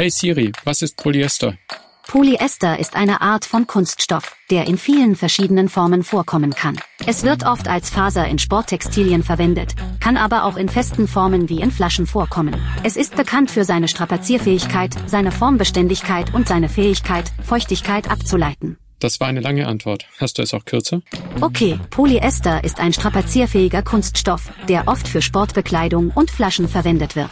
Hey 0.00 0.08
Siri, 0.08 0.50
was 0.64 0.80
ist 0.80 0.96
Polyester? 0.96 1.58
Polyester 2.08 2.78
ist 2.78 2.96
eine 2.96 3.20
Art 3.20 3.44
von 3.44 3.66
Kunststoff, 3.66 4.34
der 4.50 4.66
in 4.66 4.78
vielen 4.78 5.14
verschiedenen 5.14 5.68
Formen 5.68 6.04
vorkommen 6.04 6.54
kann. 6.54 6.80
Es 7.06 7.22
wird 7.22 7.44
oft 7.44 7.68
als 7.68 7.90
Faser 7.90 8.26
in 8.26 8.38
Sporttextilien 8.38 9.22
verwendet, 9.22 9.74
kann 10.00 10.16
aber 10.16 10.44
auch 10.44 10.56
in 10.56 10.70
festen 10.70 11.06
Formen 11.06 11.50
wie 11.50 11.60
in 11.60 11.70
Flaschen 11.70 12.06
vorkommen. 12.06 12.56
Es 12.82 12.96
ist 12.96 13.14
bekannt 13.14 13.50
für 13.50 13.66
seine 13.66 13.88
Strapazierfähigkeit, 13.88 14.96
seine 15.06 15.32
Formbeständigkeit 15.32 16.32
und 16.32 16.48
seine 16.48 16.70
Fähigkeit, 16.70 17.30
Feuchtigkeit 17.44 18.10
abzuleiten. 18.10 18.78
Das 19.00 19.20
war 19.20 19.28
eine 19.28 19.40
lange 19.40 19.66
Antwort. 19.66 20.06
Hast 20.18 20.38
du 20.38 20.42
es 20.42 20.54
auch 20.54 20.64
kürzer? 20.64 21.02
Okay, 21.42 21.78
Polyester 21.90 22.64
ist 22.64 22.80
ein 22.80 22.94
strapazierfähiger 22.94 23.82
Kunststoff, 23.82 24.50
der 24.66 24.88
oft 24.88 25.06
für 25.06 25.20
Sportbekleidung 25.20 26.10
und 26.14 26.30
Flaschen 26.30 26.68
verwendet 26.68 27.16
wird. 27.16 27.30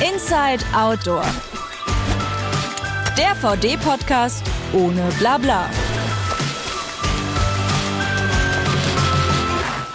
Inside 0.00 0.64
Outdoor. 0.74 1.22
Der 3.18 3.34
VD-Podcast 3.36 4.42
ohne 4.72 5.02
Blabla. 5.18 5.68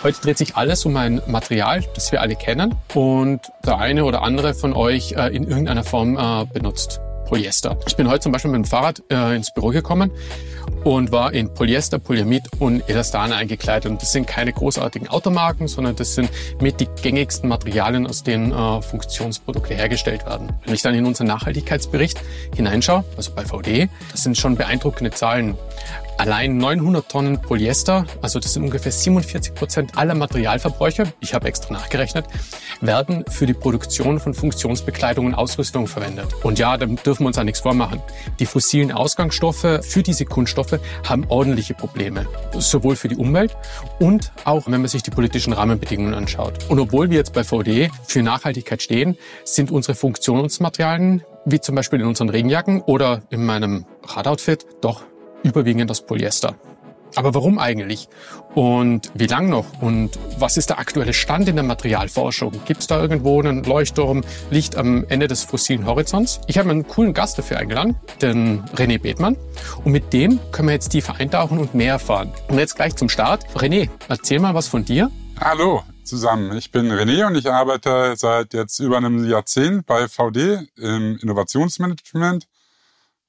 Heute 0.04 0.22
dreht 0.22 0.38
sich 0.38 0.56
alles 0.56 0.86
um 0.86 0.96
ein 0.96 1.24
Material, 1.26 1.84
das 1.96 2.12
wir 2.12 2.22
alle 2.22 2.36
kennen 2.36 2.76
und 2.94 3.52
der 3.66 3.80
eine 3.80 4.06
oder 4.06 4.22
andere 4.22 4.54
von 4.54 4.74
euch 4.74 5.14
äh, 5.14 5.36
in 5.36 5.46
irgendeiner 5.48 5.84
Form 5.84 6.16
äh, 6.16 6.46
benutzt. 6.54 7.02
Polyester. 7.26 7.78
Ich 7.88 7.96
bin 7.96 8.08
heute 8.08 8.22
zum 8.22 8.32
Beispiel 8.32 8.52
mit 8.52 8.64
dem 8.64 8.66
Fahrrad 8.66 9.04
äh, 9.12 9.36
ins 9.36 9.54
Büro 9.54 9.70
gekommen 9.70 10.12
und 10.84 11.12
war 11.12 11.34
in 11.34 11.54
Polyester, 11.54 12.00
Polyamid 12.00 12.44
und 12.60 12.88
Elastan 12.88 13.34
eingekleidet. 13.34 13.92
Und 13.92 14.02
das 14.02 14.12
sind 14.12 14.28
keine 14.28 14.54
großartigen 14.54 15.08
Automarken, 15.08 15.68
sondern 15.68 15.96
das 15.96 16.16
sind 16.16 16.30
mit 16.62 16.80
die 16.80 16.88
gängigsten 17.02 17.50
Materialien, 17.50 18.08
aus 18.08 18.24
denen 18.24 18.52
äh, 18.52 18.82
Funktionsprodukte 18.82 19.74
hergestellt 19.74 20.26
werden. 20.26 20.54
Wenn 20.64 20.74
ich 20.74 20.82
dann 20.82 20.94
in 20.94 21.06
unseren 21.06 21.28
Nachhaltigkeitsbericht 21.28 22.22
hineinschaue, 22.56 23.04
also 23.18 23.32
bei 23.32 23.46
VD, 23.46 23.90
das 24.12 24.24
sind 24.24 24.38
schon 24.38 24.56
beeindruckende 24.56 25.12
Zahlen. 25.12 25.58
Allein 26.18 26.58
900 26.58 27.10
Tonnen 27.10 27.42
Polyester, 27.42 28.06
also 28.22 28.40
das 28.40 28.54
sind 28.54 28.64
ungefähr 28.64 28.92
47 28.92 29.54
Prozent 29.54 29.98
aller 29.98 30.16
Materialverbräuche, 30.16 31.14
ich 31.20 31.34
habe 31.34 31.48
extra 31.48 31.74
nachgerechnet, 31.74 32.26
werden 32.80 33.26
für 33.30 33.46
die 33.46 33.54
Produktion 33.54 34.20
von 34.20 34.34
Funktionsbekleidung 34.34 35.26
und 35.26 35.36
Ausrüstung 35.36 35.88
verwendet. 35.88 36.28
Und 36.44 36.58
ja, 36.58 36.78
da 36.78 36.86
dürfen 36.86 37.24
wir 37.24 37.28
uns 37.28 37.38
auch 37.38 37.44
nichts 37.44 37.60
vormachen. 37.60 38.02
Die 38.40 38.46
fossilen 38.46 38.94
Ausgangsstoffe 38.94 39.80
für 39.82 40.04
diese 40.04 40.26
Kunststoffe 40.26 40.80
haben 41.08 41.26
ordentliche 41.28 41.74
Probleme, 41.74 42.26
sowohl 42.58 42.96
für 42.96 43.10
die 43.10 43.18
Umwelt 43.18 43.56
und 44.00 44.32
auch, 44.46 44.68
wenn 44.68 44.82
man 44.82 44.88
sich 44.88 45.04
die 45.04 45.12
politischen 45.12 45.52
Rahmenbedingungen 45.52 46.14
anschaut. 46.14 46.70
Und 46.70 46.80
obwohl 46.80 47.10
wir 47.10 47.18
jetzt 47.18 47.34
bei 47.34 47.44
VD 47.44 47.90
für 48.08 48.24
Nachhaltigkeit 48.24 48.82
stehen, 48.82 49.18
sind 49.44 49.70
unsere 49.70 49.96
Funktionsmaterialien, 49.96 51.24
wie 51.46 51.60
zum 51.60 51.76
Beispiel 51.76 52.00
in 52.00 52.08
unseren 52.08 52.30
Regenjacken 52.30 52.82
oder 52.82 53.24
in 53.30 53.46
meinem 53.46 53.86
Radoutfit, 54.04 54.66
doch 54.82 55.04
überwiegend 55.46 55.90
aus 55.92 56.06
Polyester. 56.06 56.56
Aber 57.16 57.34
warum 57.34 57.60
eigentlich? 57.60 58.10
Und 58.56 59.10
wie 59.14 59.28
lang 59.28 59.48
noch? 59.50 59.82
Und 59.82 60.20
was 60.38 60.58
ist 60.58 60.70
der 60.70 60.80
aktuelle 60.80 61.14
Stand 61.14 61.48
in 61.48 61.56
der 61.56 61.64
Materialforschung? 61.64 62.52
Gibt 62.66 62.82
es 62.82 62.88
da 62.88 63.02
irgendwo 63.02 63.40
einen 63.40 63.64
Leuchtturm, 63.64 64.24
Licht 64.50 64.76
am 64.76 65.06
Ende 65.08 65.28
des 65.28 65.44
fossilen 65.44 65.86
Horizonts? 65.86 66.42
Ich 66.48 66.58
habe 66.58 66.70
einen 66.72 66.86
coolen 66.86 67.14
Gast 67.14 67.38
dafür 67.38 67.58
eingeladen, 67.58 67.96
den 68.22 68.64
René 68.76 69.00
Bethmann. 69.00 69.38
Und 69.86 69.94
mit 69.94 70.12
dem 70.12 70.40
können 70.52 70.68
wir 70.68 70.74
jetzt 70.74 70.90
tiefer 70.90 71.16
eintauchen 71.16 71.60
und 71.60 71.74
mehr 71.74 71.94
erfahren. 71.94 72.34
Und 72.50 72.58
jetzt 72.58 72.76
gleich 72.76 72.96
zum 72.96 73.08
Start. 73.08 73.46
René, 73.56 73.90
erzähl 74.10 74.40
mal 74.40 74.54
was 74.54 74.68
von 74.68 74.84
dir. 74.84 75.10
Hallo 75.40 75.84
zusammen. 76.04 76.58
Ich 76.58 76.72
bin 76.72 76.92
René 76.92 77.26
und 77.28 77.36
ich 77.36 77.50
arbeite 77.50 78.14
seit 78.18 78.54
jetzt 78.54 78.80
über 78.80 78.98
einem 78.98 79.28
Jahrzehnt 79.28 79.86
bei 79.86 80.08
VD 80.08 80.68
im 80.78 81.18
Innovationsmanagement 81.22 82.48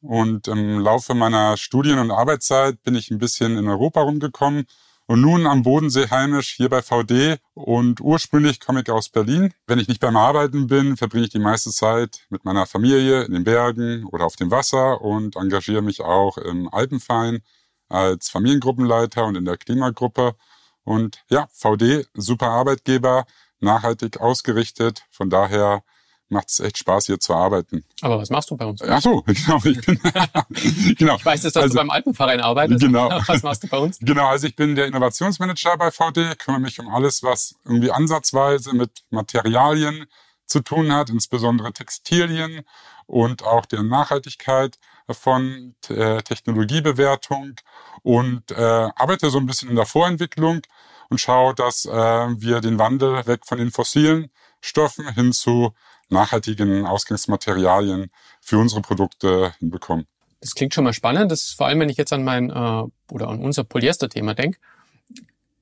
und 0.07 0.49
im 0.49 0.79
Laufe 0.79 1.15
meiner 1.15 1.57
Studien- 1.57 1.99
und 1.99 2.11
Arbeitszeit 2.11 2.83
bin 2.83 2.95
ich 2.95 3.11
ein 3.11 3.19
bisschen 3.19 3.57
in 3.59 3.69
Europa 3.69 4.01
rumgekommen 4.01 4.67
und 5.07 5.21
nun 5.21 5.47
am 5.47 5.63
Bodensee 5.63 6.09
heimisch 6.11 6.55
hier 6.57 6.69
bei 6.69 6.83
VD 6.83 7.39
und 7.55 8.01
ursprünglich 8.01 8.61
komme 8.61 8.83
ich 8.83 8.91
aus 8.91 9.09
Berlin. 9.09 9.53
Wenn 9.67 9.79
ich 9.79 9.89
nicht 9.89 10.01
beim 10.01 10.17
Arbeiten 10.17 10.67
bin, 10.67 10.97
verbringe 10.97 11.27
ich 11.27 11.31
die 11.31 11.39
meiste 11.39 11.71
Zeit 11.71 12.27
mit 12.29 12.45
meiner 12.45 12.67
Familie 12.67 13.23
in 13.23 13.33
den 13.33 13.45
Bergen 13.45 14.05
oder 14.07 14.25
auf 14.25 14.37
dem 14.37 14.51
Wasser 14.51 15.01
und 15.01 15.37
engagiere 15.37 15.83
mich 15.83 16.01
auch 16.01 16.39
im 16.39 16.69
Alpenverein 16.73 17.43
als 17.89 18.29
Familiengruppenleiter 18.31 19.25
und 19.25 19.37
in 19.37 19.45
der 19.45 19.57
Klimagruppe. 19.57 20.35
Und 20.83 21.25
ja, 21.31 21.49
VD, 21.53 22.07
super 22.15 22.49
Arbeitgeber, 22.49 23.27
nachhaltig 23.61 24.21
ausgerichtet. 24.21 25.05
Von 25.11 25.31
daher 25.31 25.83
macht 26.29 26.49
es 26.51 26.61
echt 26.61 26.79
Spaß, 26.79 27.07
hier 27.07 27.21
zu 27.21 27.35
arbeiten. 27.35 27.85
Aber 28.01 28.19
was 28.19 28.31
machst 28.31 28.51
du 28.51 28.57
bei 28.57 28.67
uns? 28.67 28.83
Ach 28.83 29.01
so, 29.01 29.23
genau. 29.27 29.61
Ich, 29.65 29.81
bin, 29.85 30.01
genau. 30.99 31.17
ich 31.17 31.25
weiß 31.25 31.45
jetzt, 31.45 31.57
dass 31.57 31.65
also, 31.65 31.75
du 31.75 31.81
beim 31.81 31.91
Alpenverein 31.91 32.41
arbeitest. 32.41 32.81
Genau. 32.81 33.09
Was 33.27 33.43
machst 33.43 33.63
du 33.63 33.69
bei 33.69 33.79
uns? 33.79 33.99
Genau, 34.01 34.27
also 34.27 34.47
ich 34.47 34.57
bin 34.57 34.75
der 34.75 34.87
Innovationsmanager 34.87 35.77
bei 35.77 35.91
VD, 35.91 36.39
kümmere 36.39 36.61
mich 36.61 36.79
um 36.79 36.89
alles, 36.89 37.23
was 37.23 37.55
irgendwie 37.65 37.91
ansatzweise 37.91 38.75
mit 38.75 38.91
Materialien 39.11 40.07
zu 40.47 40.61
tun 40.61 40.93
hat, 40.93 41.11
insbesondere 41.11 41.73
Textilien 41.73 42.63
und 43.07 43.45
auch 43.45 43.67
der 43.67 43.83
Nachhaltigkeit 43.83 44.79
von 45.11 45.75
äh, 45.89 46.23
Technologiebewertung 46.23 47.55
und 48.03 48.51
äh, 48.51 48.55
arbeite 48.55 49.31
so 49.31 49.39
ein 49.39 49.47
bisschen 49.47 49.71
in 49.71 49.77
der 49.77 49.87
Vorentwicklung 49.87 50.63
und 51.09 51.21
schaue, 51.21 51.55
dass 51.55 51.85
äh, 51.85 51.91
wir 51.91 52.61
den 52.61 52.79
Wandel 52.79 53.27
weg 53.27 53.47
von 53.47 53.59
den 53.59 53.71
fossilen 53.71 54.31
Stoffen 54.61 55.13
hin 55.15 55.33
zu 55.33 55.73
nachhaltigen 56.09 56.87
Ausgangsmaterialien 56.87 58.11
für 58.41 58.59
unsere 58.59 58.81
Produkte 58.81 59.53
hinbekommen. 59.59 60.07
Das 60.41 60.55
klingt 60.55 60.75
schon 60.75 60.85
mal 60.85 60.93
spannend. 60.93 61.33
Das 61.33 61.43
ist 61.43 61.53
vor 61.57 61.67
allem, 61.67 61.81
wenn 61.81 61.89
ich 61.89 61.97
jetzt 61.97 62.13
an 62.13 62.25
mein 62.25 62.51
äh, 62.51 62.83
oder 63.13 63.29
an 63.29 63.41
unser 63.41 63.65
Polyester-Thema 63.65 64.35
denke. 64.35 64.59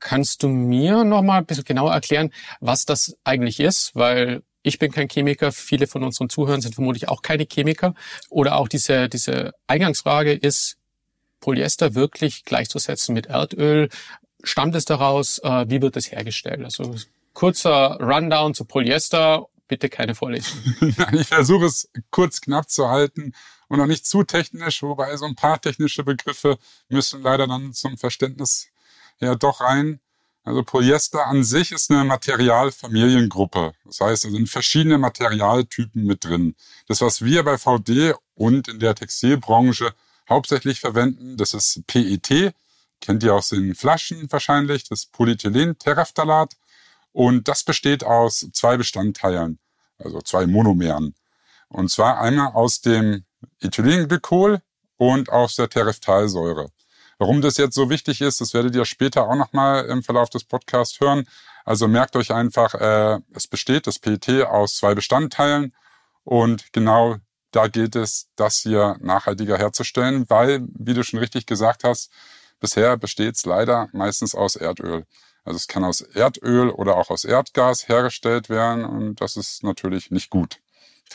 Kannst 0.01 0.43
du 0.43 0.49
mir 0.49 1.05
noch 1.05 1.23
mal 1.23 1.39
ein 1.39 1.47
bisschen 1.47 1.65
genauer 1.65 1.93
erklären, 1.93 2.31
was 2.61 2.85
das 2.85 3.17
eigentlich 3.25 3.61
ist? 3.61 3.93
Weil 3.95 4.43
ich 4.63 4.79
bin 4.79 4.91
kein 4.91 5.09
Chemiker, 5.09 5.53
viele 5.53 5.87
von 5.87 6.03
unseren 6.03 6.29
Zuhörern 6.29 6.61
sind 6.61 6.75
vermutlich 6.75 7.09
auch 7.09 7.23
keine 7.23 7.47
Chemiker. 7.51 7.95
Oder 8.29 8.57
auch 8.57 8.69
diese, 8.69 9.09
diese 9.09 9.53
Eingangsfrage 9.67 10.33
ist, 10.33 10.77
Polyester 11.41 11.95
wirklich 11.95 12.45
gleichzusetzen 12.45 13.15
mit 13.15 13.27
Erdöl? 13.27 13.89
Stammt 14.43 14.75
es 14.75 14.85
daraus? 14.85 15.39
Äh, 15.39 15.67
wie 15.69 15.81
wird 15.81 15.97
das 15.97 16.11
hergestellt? 16.11 16.65
Also 16.65 16.97
kurzer 17.33 17.99
Rundown 18.01 18.55
zu 18.55 18.65
Polyester 18.65 19.47
bitte 19.69 19.89
keine 19.89 20.15
Vorlesung. 20.15 20.61
ich 21.13 21.29
versuche 21.29 21.67
es 21.67 21.89
kurz 22.11 22.41
knapp 22.41 22.71
zu 22.71 22.89
halten 22.89 23.33
und 23.69 23.81
auch 23.81 23.87
nicht 23.87 24.07
zu 24.07 24.23
technisch, 24.25 24.83
wobei 24.83 25.17
so 25.17 25.25
ein 25.25 25.35
paar 25.35 25.61
technische 25.61 26.05
Begriffe 26.05 26.59
müssen 26.89 27.23
leider 27.23 27.47
dann 27.47 27.73
zum 27.73 27.97
Verständnis 27.97 28.69
ja 29.21 29.35
doch 29.35 29.61
rein. 29.61 30.01
Also 30.45 30.63
Polyester 30.63 31.27
an 31.27 31.43
sich 31.43 31.73
ist 31.73 31.91
eine 31.91 32.05
Materialfamiliengruppe. 32.05 33.73
Das 33.87 34.01
heißt, 34.01 34.27
es 34.27 34.33
sind 34.33 34.49
verschiedene 34.49 34.99
Materialtypen 34.99 36.05
mit 36.05 36.25
drin. 36.25 36.55
Das, 36.87 37.01
was 37.01 37.25
wir 37.25 37.43
bei 37.45 37.57
VD 37.57 38.15
und 38.35 38.69
in 38.69 38.79
der 38.79 38.95
Textilbranche 38.95 39.95
hauptsächlich 40.29 40.81
verwenden, 40.81 41.39
das 41.39 41.55
ist 41.55 41.87
PET. 41.87 42.55
Kennt 43.01 43.23
ihr 43.23 43.35
aus 43.35 43.49
den 43.49 43.75
Flaschen 43.75 44.31
wahrscheinlich, 44.31 44.85
das 44.85 45.07
Polyethylen 45.07 45.79
Terephthalat. 45.79 46.57
Und 47.15 47.47
das 47.47 47.63
besteht 47.63 48.03
aus 48.03 48.49
zwei 48.53 48.77
Bestandteilen, 48.77 49.61
also 49.99 50.21
zwei 50.21 50.49
Monomeren. 50.49 51.15
Und 51.69 51.89
zwar 51.89 52.21
einmal 52.21 52.53
aus 52.55 52.81
dem 52.81 53.25
Ethylenglykol 53.61 54.61
und 54.97 55.31
aus 55.31 55.55
der 55.55 55.69
Terephthalsäure. 55.69 56.71
Warum 57.19 57.41
das 57.41 57.57
jetzt 57.57 57.77
so 57.77 57.89
wichtig 57.89 58.21
ist, 58.21 58.41
das 58.41 58.53
werdet 58.53 58.75
ihr 58.75 58.85
später 58.85 59.29
auch 59.29 59.37
nochmal 59.37 59.85
im 59.87 60.03
Verlauf 60.03 60.29
des 60.29 60.43
Podcasts 60.43 60.99
hören. 60.99 61.29
Also 61.65 61.87
merkt 61.87 62.17
euch 62.17 62.33
einfach, 62.33 62.75
äh, 62.75 63.21
es 63.33 63.47
besteht 63.47 63.87
das 63.87 64.01
PET 64.01 64.43
aus 64.43 64.75
zwei 64.75 64.97
Bestandteilen 64.97 65.73
und 66.25 66.73
genau 66.73 67.19
da 67.53 67.69
gilt 67.69 67.95
es, 67.95 68.29
das 68.35 68.59
hier 68.59 68.97
nachhaltiger 68.99 69.57
herzustellen, 69.57 70.29
weil, 70.29 70.67
wie 70.75 70.95
du 70.95 71.05
schon 71.05 71.21
richtig 71.21 71.47
gesagt 71.47 71.85
hast, 71.85 72.11
bisher 72.59 72.97
besteht 72.97 73.37
es 73.37 73.47
leider 73.47 73.89
meistens 73.93 74.35
aus 74.35 74.57
Erdöl. 74.57 75.07
Also 75.45 75.57
es 75.57 75.69
kann 75.69 75.85
aus 75.85 76.01
Erdöl 76.01 76.71
oder 76.71 76.97
auch 76.97 77.11
aus 77.11 77.25
Erdgas 77.25 77.89
hergestellt 77.89 78.49
werden 78.49 78.85
und 78.85 79.21
das 79.21 79.37
ist 79.37 79.63
natürlich 79.63 80.11
nicht 80.11 80.31
gut. 80.31 80.61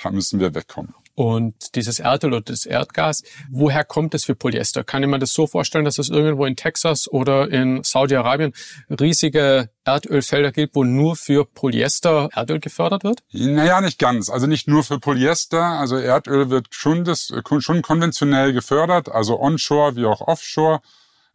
Da 0.04 0.12
müssen 0.12 0.40
wir 0.40 0.54
wegkommen. 0.54 0.94
Und 1.16 1.76
dieses 1.76 2.00
Erdöl 2.00 2.31
oder 2.31 2.42
das 2.44 2.66
Erdgas, 2.66 3.24
woher 3.50 3.84
kommt 3.84 4.14
es 4.14 4.24
für 4.24 4.36
Polyester? 4.36 4.86
Kann 4.86 5.04
ich 5.04 5.10
mir 5.10 5.20
das 5.20 5.34
so 5.34 5.48
vorstellen, 5.48 5.84
dass 5.84 5.98
es 5.98 6.08
irgendwo 6.08 6.46
in 6.46 6.56
Texas 6.56 7.12
oder 7.12 7.52
in 7.52 7.84
Saudi-Arabien 7.84 8.54
riesige 8.90 9.70
Erdölfelder 9.84 10.54
gibt, 10.54 10.76
wo 10.76 10.86
nur 10.86 11.18
für 11.18 11.44
Polyester 11.44 12.30
Erdöl 12.34 12.62
gefördert 12.62 13.04
wird? 13.04 13.24
Naja, 13.34 13.81
nicht 13.81 14.00
ganz. 14.00 14.30
Also 14.30 14.48
nicht 14.48 14.70
nur 14.70 14.86
für 14.86 15.00
Polyester. 15.00 15.62
Also 15.62 15.98
Erdöl 15.98 16.50
wird 16.50 16.68
schon, 16.70 17.04
das, 17.04 17.34
schon 17.60 17.81
konventionell 17.81 18.54
gefördert, 18.54 19.10
also 19.10 19.42
onshore 19.42 19.98
wie 19.98 20.06
auch 20.06 20.22
offshore 20.22 20.80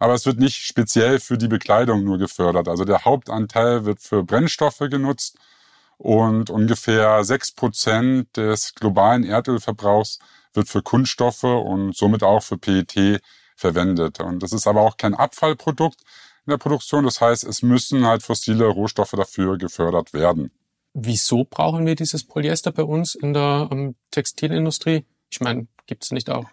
aber 0.04 0.12
es 0.12 0.26
wird 0.26 0.38
nicht 0.38 0.56
speziell 0.56 1.18
für 1.18 1.38
die 1.38 1.48
Bekleidung 1.48 2.04
nur 2.04 2.18
gefördert. 2.18 2.68
Also 2.68 2.84
der 2.84 3.06
Hauptanteil 3.06 3.86
wird 3.86 4.02
für 4.02 4.22
Brennstoffe 4.22 4.80
genutzt 4.90 5.38
und 5.96 6.50
ungefähr 6.50 7.24
sechs 7.24 7.52
Prozent 7.52 8.36
des 8.36 8.74
globalen 8.74 9.24
Erdölverbrauchs 9.24 10.18
wird 10.52 10.68
für 10.68 10.82
Kunststoffe 10.82 11.44
und 11.44 11.96
somit 11.96 12.22
auch 12.22 12.42
für 12.42 12.58
PET 12.58 13.22
verwendet. 13.56 14.20
Und 14.20 14.42
das 14.42 14.52
ist 14.52 14.66
aber 14.66 14.82
auch 14.82 14.98
kein 14.98 15.14
Abfallprodukt 15.14 16.02
in 16.44 16.50
der 16.50 16.58
Produktion. 16.58 17.04
Das 17.04 17.22
heißt, 17.22 17.44
es 17.44 17.62
müssen 17.62 18.06
halt 18.06 18.22
fossile 18.22 18.66
Rohstoffe 18.66 19.12
dafür 19.12 19.56
gefördert 19.56 20.12
werden. 20.12 20.50
Wieso 20.92 21.44
brauchen 21.44 21.86
wir 21.86 21.96
dieses 21.96 22.24
Polyester 22.24 22.72
bei 22.72 22.84
uns 22.84 23.14
in 23.14 23.32
der 23.32 23.70
ähm, 23.72 23.94
Textilindustrie? 24.10 25.06
Ich 25.30 25.40
meine, 25.40 25.66
gibt 25.86 26.04
es 26.04 26.10
nicht 26.12 26.28
auch 26.28 26.44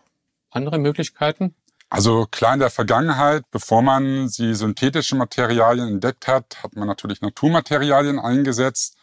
andere 0.52 0.80
Möglichkeiten? 0.80 1.54
Also 1.92 2.26
klar 2.26 2.54
in 2.54 2.62
der 2.62 2.70
Vergangenheit, 2.70 3.44
bevor 3.52 3.82
man 3.82 4.30
die 4.30 4.56
synthetischen 4.56 5.18
Materialien 5.18 5.90
entdeckt 5.90 6.26
hat, 6.26 6.64
hat 6.64 6.74
man 6.78 6.88
natürlich 6.88 7.20
Naturmaterialien 7.20 8.18
eingesetzt 8.18 8.96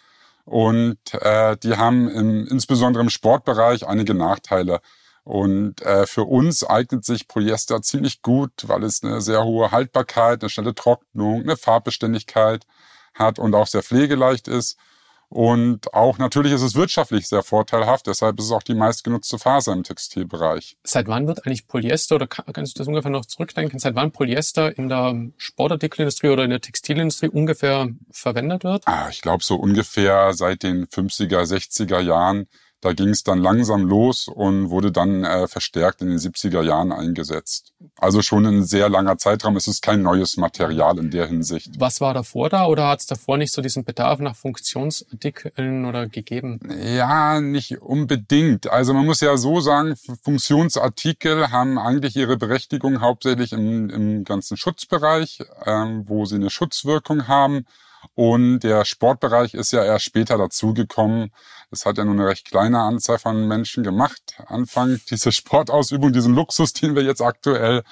und 0.47 0.97
äh, 1.13 1.59
die 1.59 1.77
haben 1.77 2.09
im, 2.09 2.47
insbesondere 2.47 3.03
im 3.03 3.11
Sportbereich 3.11 3.87
einige 3.87 4.15
Nachteile. 4.15 4.81
Und 5.23 5.83
äh, 5.83 6.07
für 6.07 6.25
uns 6.25 6.65
eignet 6.65 7.05
sich 7.05 7.29
Polyester 7.29 7.83
ziemlich 7.83 8.23
gut, 8.23 8.53
weil 8.63 8.83
es 8.85 9.05
eine 9.05 9.21
sehr 9.21 9.45
hohe 9.45 9.71
Haltbarkeit, 9.71 10.43
eine 10.43 10.49
schnelle 10.49 10.75
Trocknung, 10.75 11.43
eine 11.43 11.59
Farbbeständigkeit 11.59 12.65
hat 13.13 13.39
und 13.39 13.55
auch 13.55 13.67
sehr 13.67 13.83
pflegeleicht 13.83 14.49
ist. 14.49 14.79
Und 15.31 15.93
auch 15.93 16.17
natürlich 16.17 16.53
ist 16.53 16.63
es 16.63 16.75
wirtschaftlich 16.75 17.29
sehr 17.29 17.43
vorteilhaft, 17.43 18.07
deshalb 18.07 18.39
ist 18.39 18.47
es 18.47 18.53
auch 18.53 18.63
die 18.63 18.75
meistgenutzte 18.75 19.39
Faser 19.39 19.75
im 19.75 19.83
Textilbereich. 19.83 20.79
Seit 20.85 21.07
wann 21.07 21.27
wird 21.27 21.45
eigentlich 21.45 21.67
Polyester, 21.67 22.15
oder 22.15 22.27
kannst 22.27 22.75
du 22.75 22.79
das 22.79 22.89
ungefähr 22.89 23.11
noch 23.11 23.27
zurückdenken, 23.27 23.79
seit 23.79 23.95
wann 23.95 24.11
Polyester 24.11 24.77
in 24.77 24.89
der 24.89 25.31
Sportartikelindustrie 25.37 26.29
oder 26.29 26.45
in 26.45 26.51
der 26.51 26.63
Textilindustrie 26.63 27.29
ungefähr 27.29 27.89
verwendet 28.11 28.65
wird? 28.65 28.85
Ah, 28.87 29.09
ich 29.11 29.21
glaube 29.21 29.45
so 29.45 29.57
ungefähr 29.57 30.33
seit 30.33 30.63
den 30.63 30.87
50er, 30.87 31.43
60er 31.43 32.01
Jahren 32.01 32.47
da 32.81 32.93
ging 32.93 33.09
es 33.09 33.25
dann 33.25 33.39
langsam 33.39 33.85
los 33.87 34.29
und 34.29 34.71
wurde 34.71 34.93
dann 34.93 35.25
äh, 35.25 35.49
verstärkt 35.49 36.01
in 36.01 36.09
den 36.09 36.19
70er 36.19 36.63
Jahren 36.63 36.93
eingesetzt. 36.93 37.73
Also 37.97 38.23
schon 38.23 38.47
ein 38.47 38.65
sehr 38.65 38.89
langer 38.89 39.19
Zeitraum. 39.19 39.57
Es 39.57 39.67
ist 39.67 39.83
kein 39.83 40.03
neues 40.03 40.37
Material 40.37 40.99
in 40.99 41.11
der 41.11 41.27
Hinsicht. 41.27 41.73
Was 41.79 42.01
war 42.01 42.15
davor 42.15 42.51
da 42.51 42.67
oder 42.67 42.87
hat 42.89 43.01
es 43.01 43.07
davor 43.07 43.37
nicht 43.37 43.53
so 43.53 43.63
diesen 43.63 43.85
Bedarf 43.85 44.21
nach 44.21 44.37
Funktionsartikeln 44.37 45.85
oder 45.87 46.07
gegeben? 46.07 46.61
Ja, 46.81 47.41
nicht 47.41 47.83
unbedingt. 47.83 48.71
Also 48.71 48.95
man 48.95 49.07
muss 49.07 49.21
ja 49.21 49.37
so 49.37 49.61
sagen, 49.61 49.97
Funktionsartikel 50.23 51.51
haben 51.51 51.79
eigentlich 51.79 52.15
ihre 52.15 52.37
Berechtigung 52.37 53.01
hauptsächlich 53.01 53.53
im, 53.53 53.91
im 53.91 54.25
ganzen 54.25 54.57
Schutzbereich, 54.57 55.41
ähm, 55.67 56.05
wo 56.07 56.27
sie 56.27 56.37
eine 56.37 56.51
Schutzwirkung 56.51 57.27
haben. 57.27 57.67
Und 58.15 58.61
der 58.61 58.85
Sportbereich 58.85 59.55
ist 59.55 59.73
ja 59.73 59.85
erst 59.85 60.05
später 60.05 60.39
dazugekommen. 60.39 61.33
Es 61.71 61.87
hat 61.87 61.99
ja 61.99 62.05
nur 62.05 62.15
eine 62.15 62.27
recht 62.27 62.47
kleine 62.47 62.81
Anzahl 62.81 63.19
von 63.19 63.47
Menschen 63.47 63.85
gemacht. 63.85 64.37
Anfang 64.47 65.01
diese 65.11 65.33
Sportausübung, 65.33 66.13
diesen 66.13 66.35
Luxus, 66.35 66.73
den 66.73 66.95
wir 66.95 67.03
jetzt 67.03 67.23
aktuell 67.23 67.83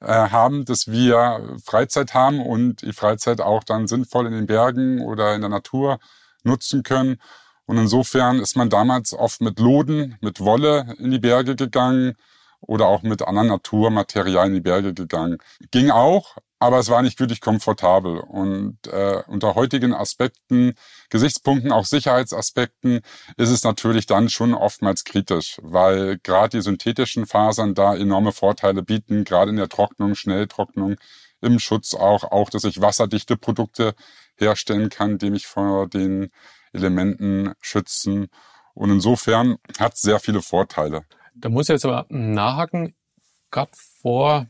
äh, 0.00 0.06
haben, 0.06 0.64
dass 0.64 0.90
wir 0.90 1.56
Freizeit 1.64 2.14
haben 2.14 2.40
und 2.40 2.82
die 2.82 2.92
Freizeit 2.92 3.40
auch 3.40 3.64
dann 3.64 3.86
sinnvoll 3.86 4.26
in 4.26 4.32
den 4.32 4.46
Bergen 4.46 5.00
oder 5.00 5.34
in 5.34 5.40
der 5.40 5.50
Natur 5.50 5.98
nutzen 6.42 6.82
können. 6.82 7.20
Und 7.66 7.78
insofern 7.78 8.38
ist 8.38 8.56
man 8.56 8.70
damals 8.70 9.12
oft 9.12 9.40
mit 9.40 9.58
Loden, 9.58 10.16
mit 10.20 10.40
Wolle 10.40 10.94
in 10.98 11.10
die 11.10 11.18
Berge 11.18 11.56
gegangen 11.56 12.14
oder 12.60 12.86
auch 12.86 13.02
mit 13.02 13.22
anderen 13.22 13.48
Naturmaterialien 13.48 14.48
in 14.48 14.54
die 14.54 14.60
Berge 14.60 14.94
gegangen. 14.94 15.38
Ging 15.70 15.90
auch, 15.90 16.36
aber 16.58 16.78
es 16.78 16.88
war 16.88 17.02
nicht 17.02 17.20
wirklich 17.20 17.40
komfortabel. 17.40 18.18
Und 18.18 18.78
äh, 18.86 19.22
unter 19.26 19.54
heutigen 19.54 19.92
Aspekten, 19.92 20.74
Gesichtspunkten, 21.10 21.72
auch 21.72 21.84
Sicherheitsaspekten, 21.84 23.00
ist 23.36 23.50
es 23.50 23.62
natürlich 23.62 24.06
dann 24.06 24.28
schon 24.28 24.54
oftmals 24.54 25.04
kritisch, 25.04 25.58
weil 25.62 26.18
gerade 26.18 26.56
die 26.56 26.62
synthetischen 26.62 27.26
Fasern 27.26 27.74
da 27.74 27.94
enorme 27.94 28.32
Vorteile 28.32 28.82
bieten, 28.82 29.24
gerade 29.24 29.50
in 29.50 29.56
der 29.56 29.68
Trocknung, 29.68 30.14
Schnelltrocknung, 30.14 30.96
im 31.42 31.58
Schutz 31.58 31.94
auch, 31.94 32.24
auch, 32.24 32.48
dass 32.48 32.64
ich 32.64 32.80
wasserdichte 32.80 33.36
Produkte 33.36 33.94
herstellen 34.36 34.88
kann, 34.88 35.18
die 35.18 35.30
mich 35.30 35.46
vor 35.46 35.88
den 35.88 36.30
Elementen 36.72 37.52
schützen. 37.60 38.28
Und 38.74 38.90
insofern 38.90 39.56
hat 39.78 39.94
es 39.94 40.02
sehr 40.02 40.20
viele 40.20 40.42
Vorteile. 40.42 41.04
Da 41.34 41.50
muss 41.50 41.68
ich 41.68 41.74
jetzt 41.74 41.84
aber 41.84 42.06
nachhaken. 42.08 42.94
Gerade 43.50 43.70
vor 44.00 44.46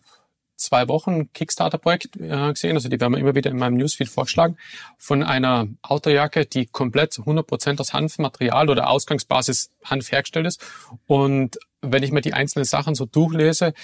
zwei 0.57 0.89
Wochen 0.89 1.33
Kickstarter-Projekt 1.33 2.17
äh, 2.17 2.53
gesehen, 2.53 2.77
also 2.77 2.89
die 2.89 3.01
werden 3.01 3.13
wir 3.13 3.21
immer 3.21 3.35
wieder 3.35 3.51
in 3.51 3.59
meinem 3.59 3.77
Newsfeed 3.77 4.09
vorschlagen, 4.09 4.57
von 4.99 5.23
einer 5.23 5.69
Autojacke, 5.83 6.47
die 6.47 6.67
komplett 6.67 7.13
100% 7.13 7.81
aus 7.81 7.93
Hanfmaterial 7.93 8.71
oder 8.71 8.89
Ausgangsbasis 8.89 9.71
Hanf 9.85 10.11
hergestellt 10.13 10.47
ist. 10.47 10.65
Und 11.07 11.59
wenn 11.83 12.03
ich 12.03 12.13
mir 12.13 12.21
die 12.21 12.35
einzelnen 12.35 12.65
Sachen 12.65 12.95
so 12.95 13.07
durchlese, 13.07 13.75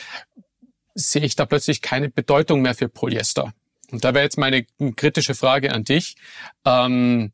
sehe 0.94 1.24
ich 1.24 1.36
da 1.36 1.46
plötzlich 1.46 1.82
keine 1.82 2.08
Bedeutung 2.08 2.62
mehr 2.62 2.74
für 2.74 2.88
Polyester. 2.88 3.52
Und 3.90 4.04
da 4.04 4.14
wäre 4.14 4.24
jetzt 4.24 4.38
meine 4.38 4.64
kritische 4.96 5.34
Frage 5.34 5.72
an 5.72 5.84
dich. 5.84 6.16
Ähm, 6.64 7.32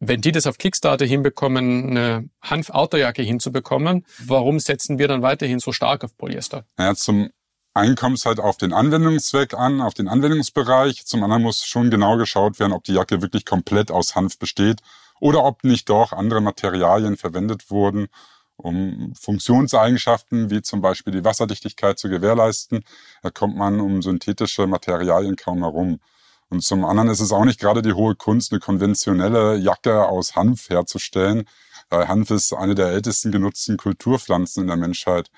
wenn 0.00 0.22
die 0.22 0.32
das 0.32 0.46
auf 0.46 0.56
Kickstarter 0.56 1.04
hinbekommen, 1.04 1.90
eine 1.90 2.30
Hanf-Autojacke 2.40 3.22
hinzubekommen, 3.22 4.06
warum 4.18 4.58
setzen 4.58 4.98
wir 4.98 5.08
dann 5.08 5.20
weiterhin 5.20 5.58
so 5.58 5.72
stark 5.72 6.04
auf 6.04 6.16
Polyester? 6.16 6.64
Ja, 6.78 6.94
zum 6.94 7.28
einen 7.74 7.94
kommt 7.94 8.18
es 8.18 8.26
halt 8.26 8.40
auf 8.40 8.56
den 8.56 8.72
Anwendungszweck 8.72 9.54
an, 9.54 9.80
auf 9.80 9.94
den 9.94 10.08
Anwendungsbereich. 10.08 11.06
Zum 11.06 11.22
anderen 11.22 11.42
muss 11.42 11.64
schon 11.64 11.90
genau 11.90 12.16
geschaut 12.16 12.58
werden, 12.58 12.72
ob 12.72 12.84
die 12.84 12.94
Jacke 12.94 13.22
wirklich 13.22 13.44
komplett 13.44 13.90
aus 13.90 14.14
Hanf 14.14 14.38
besteht 14.38 14.80
oder 15.20 15.44
ob 15.44 15.62
nicht 15.64 15.88
doch 15.88 16.12
andere 16.12 16.40
Materialien 16.40 17.16
verwendet 17.16 17.70
wurden, 17.70 18.08
um 18.56 19.14
Funktionseigenschaften 19.18 20.50
wie 20.50 20.62
zum 20.62 20.80
Beispiel 20.80 21.12
die 21.12 21.24
Wasserdichtigkeit 21.24 21.98
zu 21.98 22.08
gewährleisten. 22.08 22.84
Da 23.22 23.30
kommt 23.30 23.56
man 23.56 23.80
um 23.80 24.02
synthetische 24.02 24.66
Materialien 24.66 25.36
kaum 25.36 25.60
herum. 25.60 26.00
Und 26.48 26.64
zum 26.64 26.84
anderen 26.84 27.08
ist 27.08 27.20
es 27.20 27.30
auch 27.30 27.44
nicht 27.44 27.60
gerade 27.60 27.82
die 27.82 27.92
hohe 27.92 28.16
Kunst, 28.16 28.50
eine 28.50 28.58
konventionelle 28.58 29.56
Jacke 29.56 30.06
aus 30.08 30.34
Hanf 30.34 30.68
herzustellen. 30.68 31.44
Weil 31.88 32.08
Hanf 32.08 32.30
ist 32.30 32.52
eine 32.52 32.74
der 32.74 32.88
ältesten 32.88 33.30
genutzten 33.30 33.76
Kulturpflanzen 33.76 34.62
in 34.62 34.66
der 34.66 34.76
Menschheit. 34.76 35.30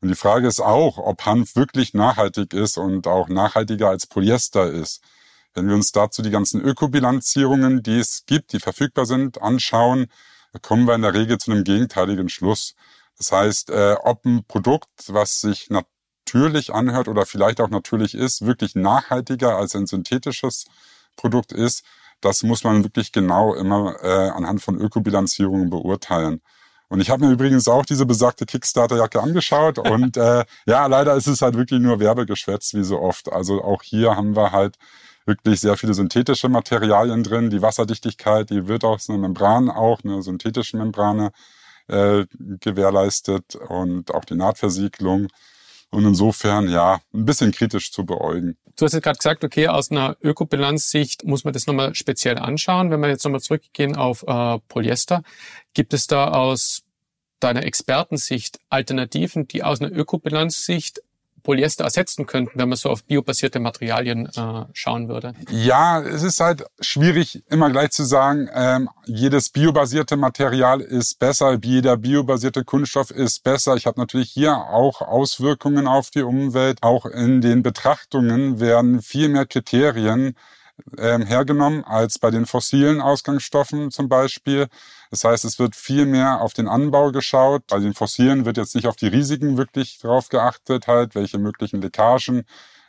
Und 0.00 0.08
die 0.08 0.14
Frage 0.14 0.46
ist 0.46 0.60
auch, 0.60 0.98
ob 0.98 1.24
Hanf 1.26 1.56
wirklich 1.56 1.92
nachhaltig 1.92 2.54
ist 2.54 2.78
und 2.78 3.06
auch 3.06 3.28
nachhaltiger 3.28 3.88
als 3.88 4.06
Polyester 4.06 4.70
ist. 4.70 5.02
Wenn 5.54 5.66
wir 5.66 5.74
uns 5.74 5.90
dazu 5.90 6.22
die 6.22 6.30
ganzen 6.30 6.60
Ökobilanzierungen, 6.60 7.82
die 7.82 7.98
es 7.98 8.24
gibt, 8.26 8.52
die 8.52 8.60
verfügbar 8.60 9.06
sind, 9.06 9.42
anschauen, 9.42 10.06
kommen 10.62 10.86
wir 10.86 10.94
in 10.94 11.02
der 11.02 11.14
Regel 11.14 11.38
zu 11.38 11.50
einem 11.50 11.64
gegenteiligen 11.64 12.28
Schluss. 12.28 12.74
Das 13.16 13.32
heißt, 13.32 13.70
äh, 13.70 13.96
ob 14.02 14.24
ein 14.24 14.44
Produkt, 14.46 14.88
was 15.08 15.40
sich 15.40 15.68
natürlich 15.70 16.72
anhört 16.72 17.08
oder 17.08 17.26
vielleicht 17.26 17.60
auch 17.60 17.70
natürlich 17.70 18.14
ist, 18.14 18.46
wirklich 18.46 18.74
nachhaltiger 18.76 19.56
als 19.56 19.74
ein 19.74 19.86
synthetisches 19.86 20.66
Produkt 21.16 21.52
ist, 21.52 21.84
das 22.20 22.42
muss 22.42 22.64
man 22.64 22.84
wirklich 22.84 23.12
genau 23.12 23.54
immer 23.54 23.96
äh, 24.02 24.30
anhand 24.30 24.62
von 24.62 24.80
Ökobilanzierungen 24.80 25.70
beurteilen. 25.70 26.42
Und 26.88 27.00
ich 27.00 27.10
habe 27.10 27.26
mir 27.26 27.32
übrigens 27.32 27.68
auch 27.68 27.84
diese 27.84 28.06
besagte 28.06 28.46
Kickstarter-Jacke 28.46 29.22
angeschaut 29.22 29.78
und 29.90 30.16
äh, 30.16 30.44
ja, 30.66 30.86
leider 30.86 31.14
ist 31.14 31.26
es 31.26 31.42
halt 31.42 31.56
wirklich 31.56 31.80
nur 31.80 32.00
Werbegeschwätz, 32.00 32.74
wie 32.74 32.84
so 32.84 33.00
oft. 33.00 33.30
Also 33.30 33.62
auch 33.62 33.82
hier 33.82 34.16
haben 34.16 34.36
wir 34.36 34.52
halt 34.52 34.76
wirklich 35.26 35.60
sehr 35.60 35.76
viele 35.76 35.94
synthetische 35.94 36.48
Materialien 36.48 37.22
drin. 37.22 37.50
Die 37.50 37.62
Wasserdichtigkeit, 37.62 38.50
die 38.50 38.66
wird 38.66 38.84
aus 38.84 39.08
einer 39.08 39.18
Membran 39.18 39.70
auch, 39.70 40.02
einer 40.02 40.22
synthetischen 40.22 40.80
Membrane 40.80 41.30
äh, 41.88 42.24
gewährleistet 42.60 43.54
und 43.54 44.12
auch 44.12 44.24
die 44.24 44.34
Nahtversiegelung. 44.34 45.28
Und 45.90 46.04
insofern, 46.04 46.68
ja, 46.68 47.00
ein 47.14 47.24
bisschen 47.24 47.52
kritisch 47.52 47.92
zu 47.92 48.04
beäugen. 48.04 48.56
Du 48.78 48.84
hast 48.84 48.92
jetzt 48.92 49.02
gerade 49.02 49.18
gesagt, 49.18 49.42
okay, 49.42 49.66
aus 49.66 49.90
einer 49.90 50.16
Ökobilanzsicht 50.22 51.24
muss 51.24 51.42
man 51.42 51.52
das 51.52 51.66
nochmal 51.66 51.96
speziell 51.96 52.38
anschauen. 52.38 52.92
Wenn 52.92 53.00
wir 53.00 53.08
jetzt 53.08 53.24
nochmal 53.24 53.40
zurückgehen 53.40 53.96
auf 53.96 54.22
äh, 54.22 54.58
Polyester, 54.68 55.24
gibt 55.74 55.92
es 55.94 56.06
da 56.06 56.28
aus 56.28 56.84
deiner 57.40 57.64
Expertensicht 57.64 58.60
Alternativen, 58.68 59.48
die 59.48 59.64
aus 59.64 59.80
einer 59.80 59.90
Ökobilanzsicht 59.90 61.02
Polyester 61.42 61.84
ersetzen 61.84 62.26
könnten, 62.26 62.58
wenn 62.58 62.68
man 62.68 62.76
so 62.76 62.90
auf 62.90 63.04
biobasierte 63.04 63.60
Materialien 63.60 64.26
äh, 64.26 64.64
schauen 64.72 65.08
würde? 65.08 65.34
Ja, 65.50 66.00
es 66.00 66.22
ist 66.22 66.40
halt 66.40 66.64
schwierig, 66.80 67.42
immer 67.48 67.70
gleich 67.70 67.90
zu 67.90 68.04
sagen, 68.04 68.48
ähm, 68.52 68.88
jedes 69.06 69.50
biobasierte 69.50 70.16
Material 70.16 70.80
ist 70.80 71.18
besser, 71.18 71.58
jeder 71.62 71.96
biobasierte 71.96 72.64
Kunststoff 72.64 73.10
ist 73.10 73.42
besser. 73.42 73.76
Ich 73.76 73.86
habe 73.86 74.00
natürlich 74.00 74.30
hier 74.30 74.56
auch 74.56 75.00
Auswirkungen 75.00 75.86
auf 75.86 76.10
die 76.10 76.22
Umwelt. 76.22 76.82
Auch 76.82 77.06
in 77.06 77.40
den 77.40 77.62
Betrachtungen 77.62 78.60
werden 78.60 79.02
viel 79.02 79.28
mehr 79.28 79.46
Kriterien 79.46 80.34
ähm, 80.98 81.22
hergenommen 81.22 81.84
als 81.84 82.18
bei 82.18 82.30
den 82.30 82.46
fossilen 82.46 83.00
Ausgangsstoffen 83.00 83.90
zum 83.90 84.08
Beispiel. 84.08 84.66
Das 85.10 85.24
heißt, 85.24 85.44
es 85.44 85.58
wird 85.58 85.74
viel 85.76 86.06
mehr 86.06 86.40
auf 86.40 86.52
den 86.54 86.68
Anbau 86.68 87.10
geschaut. 87.12 87.62
Bei 87.68 87.78
den 87.78 87.94
fossilen 87.94 88.44
wird 88.44 88.56
jetzt 88.56 88.74
nicht 88.74 88.86
auf 88.86 88.96
die 88.96 89.06
Risiken 89.08 89.56
wirklich 89.56 89.98
drauf 89.98 90.28
geachtet, 90.28 90.86
halt, 90.86 91.14
welche 91.14 91.38
möglichen 91.38 91.80
Leckagen 91.80 92.44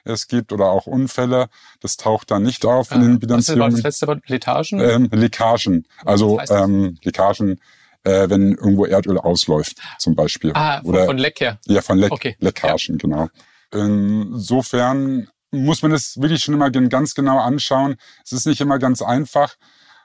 es 0.05 0.27
gibt 0.27 0.51
oder 0.53 0.65
auch 0.72 0.86
Unfälle. 0.88 1.48
Das 1.81 1.98
taucht 1.98 2.31
da 2.31 2.39
nicht 2.39 2.65
auf 2.65 2.91
in 2.91 2.98
Äh, 3.01 3.03
den 3.03 3.13
Was 3.13 3.19
Bilanzierungen. 3.19 3.62
war 3.62 3.69
das 3.72 3.84
letzte 3.84 4.08
Wort? 4.08 4.27
Letagen? 4.29 4.79
Ähm, 4.79 5.10
Leckagen. 5.12 5.86
Also 6.05 6.39
ähm, 6.50 6.98
Leckagen, 7.03 7.60
äh, 8.03 8.29
wenn 8.29 8.53
irgendwo 8.53 8.86
Erdöl 8.86 9.17
ausläuft, 9.17 9.77
zum 10.00 10.15
Beispiel. 10.15 10.51
ah, 10.55 10.79
von, 10.81 10.89
Oder 10.89 11.05
von 11.05 11.17
Leck 11.17 11.39
her. 11.41 11.60
ja, 11.67 11.81
von 11.81 11.98
Leck, 11.98 12.12
Okay, 12.12 12.36
Leckagen, 12.39 12.98
genau. 12.98 13.27
Insofern 13.72 15.27
muss 15.51 15.82
man 15.82 15.91
es 15.91 16.20
wirklich 16.22 16.44
schon 16.44 16.53
immer 16.53 16.70
ganz 16.70 17.13
genau 17.15 17.39
anschauen. 17.39 17.96
Es 18.24 18.32
ist 18.32 18.46
nicht 18.46 18.62
immer 18.62 18.79
ganz 18.79 19.01
einfach, 19.01 19.56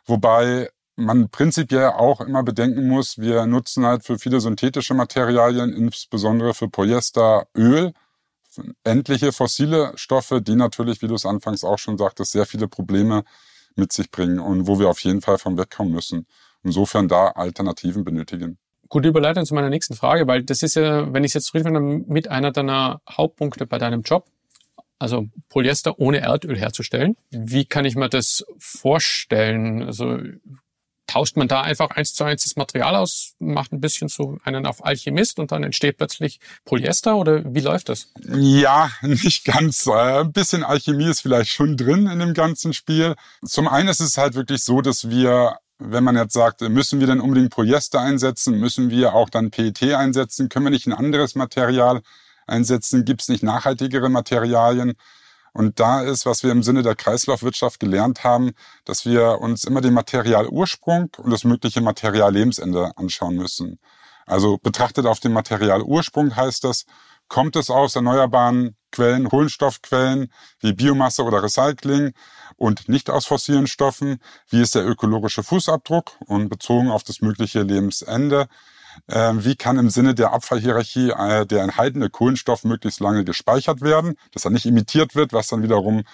wobei 0.07 0.71
man 0.97 1.29
prinzipiell 1.29 1.89
auch 1.89 2.21
immer 2.21 2.43
bedenken 2.43 2.89
muss, 2.89 3.19
wir 3.19 3.47
nutzen 3.47 3.85
halt 3.85 4.05
für 4.05 4.19
viele 4.19 4.41
synthetische 4.41 4.95
Materialien, 4.95 5.73
insbesondere 5.73 6.55
für 6.55 6.69
Polyester, 6.69 7.49
Öl, 7.57 7.93
endliche 8.85 9.33
fossile 9.33 9.93
Stoffe, 9.97 10.41
die 10.41 10.55
natürlich, 10.55 11.03
wie 11.03 11.09
du 11.09 11.15
es 11.15 11.27
anfangs 11.27 11.65
auch 11.65 11.79
schon 11.79 11.99
sagtest, 11.99 12.33
sehr 12.33 12.47
viele 12.47 12.69
Probleme 12.69 13.25
mit 13.75 13.93
sich 13.93 14.11
bringen 14.11 14.39
und 14.39 14.69
wo 14.69 14.79
wir 14.79 14.89
auf 14.89 15.01
jeden 15.01 15.21
Fall 15.21 15.39
von 15.39 15.59
wegkommen 15.59 15.93
müssen. 15.93 16.27
Insofern 16.63 17.09
da 17.09 17.29
Alternativen 17.29 18.05
benötigen. 18.05 18.59
Gute 18.89 19.09
Überleitung 19.09 19.45
zu 19.45 19.55
meiner 19.55 19.71
nächsten 19.71 19.95
Frage, 19.95 20.27
weil 20.29 20.45
das 20.45 20.63
ist 20.63 20.77
ja, 20.77 21.13
wenn 21.13 21.25
ich 21.25 21.31
es 21.31 21.35
jetzt 21.35 21.55
richtig 21.55 21.73
finde, 21.73 21.81
mit 21.81 22.31
einer 22.31 22.53
deiner 22.53 23.01
Hauptpunkte 23.11 23.67
bei 23.67 23.79
deinem 23.79 24.03
Job, 24.03 24.27
also 24.99 25.27
Polyester 25.49 25.99
ohne 25.99 26.19
Erdöl 26.19 26.59
herzustellen. 26.59 27.17
Wie 27.31 27.65
kann 27.65 27.85
ich 27.85 27.97
mir 27.97 28.09
das 28.09 28.45
vorstellen? 28.59 29.83
Also 29.83 30.19
tauscht 31.07 31.37
man 31.37 31.49
da 31.49 31.61
einfach 31.61 31.91
eins 31.91 32.15
zu 32.15 32.25
eins 32.25 32.45
das 32.45 32.57
Material 32.57 32.97
aus, 32.97 33.35
macht 33.39 33.73
ein 33.73 33.81
bisschen 33.81 34.09
so 34.09 34.39
einen 34.45 34.67
auf 34.67 34.85
Alchemist 34.85 35.39
und 35.39 35.53
dann 35.53 35.63
entsteht 35.63 35.99
plötzlich 35.99 36.41
Polyester 36.65 37.17
oder 37.17 37.43
wie 37.55 37.61
läuft 37.61 37.89
das? 37.89 38.11
Ja, 38.27 38.91
nicht 39.03 39.45
ganz. 39.45 39.87
Äh, 39.87 40.21
Ein 40.21 40.33
bisschen 40.33 40.65
Alchemie 40.65 41.11
ist 41.11 41.21
vielleicht 41.21 41.51
schon 41.51 41.77
drin 41.77 42.07
in 42.07 42.19
dem 42.19 42.35
ganzen 42.35 42.73
Spiel. 42.73 43.15
Zum 43.45 43.69
einen 43.69 43.89
ist 43.89 44.01
es 44.01 44.17
halt 44.17 44.35
wirklich 44.35 44.65
so, 44.65 44.81
dass 44.81 45.11
wir, 45.11 45.59
wenn 45.79 46.05
man 46.05 46.17
jetzt 46.17 46.33
sagt, 46.33 46.63
müssen 46.63 47.01
wir 47.01 47.07
denn 47.07 47.21
unbedingt 47.21 47.51
Polyester 47.51 48.01
einsetzen, 48.01 48.59
müssen 48.59 48.91
wir 48.91 49.15
auch 49.15 49.29
dann 49.29 49.51
PET 49.51 49.83
einsetzen, 49.95 50.49
können 50.49 50.67
wir 50.67 50.71
nicht 50.71 50.87
ein 50.87 50.95
anderes 50.95 51.35
Material 51.35 52.01
einsetzen, 52.47 53.05
gibt 53.05 53.23
es 53.23 53.29
nicht 53.29 53.43
nachhaltigere 53.43 54.09
Materialien? 54.09 54.95
Und 55.53 55.79
da 55.79 56.03
ist, 56.03 56.27
was 56.27 56.43
wir 56.43 56.51
im 56.51 56.65
Sinne 56.65 56.83
der 56.83 56.97
Kreislaufwirtschaft 56.97 57.79
gelernt 57.79 58.25
haben, 58.25 58.53
dass 58.85 59.07
wir 59.07 59.41
uns 59.41 59.65
immer 59.65 59.81
den 59.81 59.95
Materialursprung 59.95 61.11
und 61.19 61.31
das 61.31 61.45
mögliche 61.45 61.81
Materiallebensende 61.81 62.93
anschauen 62.97 63.37
müssen. 63.37 63.79
Also 64.27 64.59
betrachtet 64.59 65.07
auf 65.07 65.21
den 65.21 65.33
Materialursprung 65.33 66.35
heißt 66.35 66.65
das, 66.65 66.87
kommt 67.29 67.57
es 67.57 67.71
aus 67.71 67.95
erneuerbaren 67.95 68.77
Quellen, 68.91 69.29
Kohlenstoffquellen 69.29 70.33
wie 70.61 70.73
Biomasse 70.73 71.23
oder 71.23 71.43
Recycling 71.43 72.15
und 72.57 72.89
nicht 72.89 73.11
aus 73.11 73.27
fossilen 73.27 73.67
Stoffen? 73.67 74.19
Wie 74.49 74.61
ist 74.61 74.75
der 74.75 74.87
ökologische 74.87 75.43
Fußabdruck 75.43 76.13
und 76.27 76.49
bezogen 76.49 76.91
auf 76.91 77.05
das 77.05 77.21
mögliche 77.21 77.63
Lebensende? 77.63 78.49
Äh, 79.07 79.33
wie 79.37 79.57
kann 79.57 79.79
im 79.79 79.91
Sinne 79.91 80.15
der 80.15 80.33
Abfallhierarchie 80.33 81.11
äh, 81.11 81.47
der 81.47 81.63
enthaltene 81.63 82.11
Kohlenstoff 82.11 82.65
möglichst 82.65 83.01
lange 83.01 83.25
gespeichert 83.25 83.81
werden, 83.81 84.15
dass 84.33 84.45
er 84.45 84.51
nicht 84.51 84.67
emittiert 84.67 85.15
wird, 85.15 85.33
was 85.33 85.49
dann 85.49 85.63
wiederum 85.63 86.05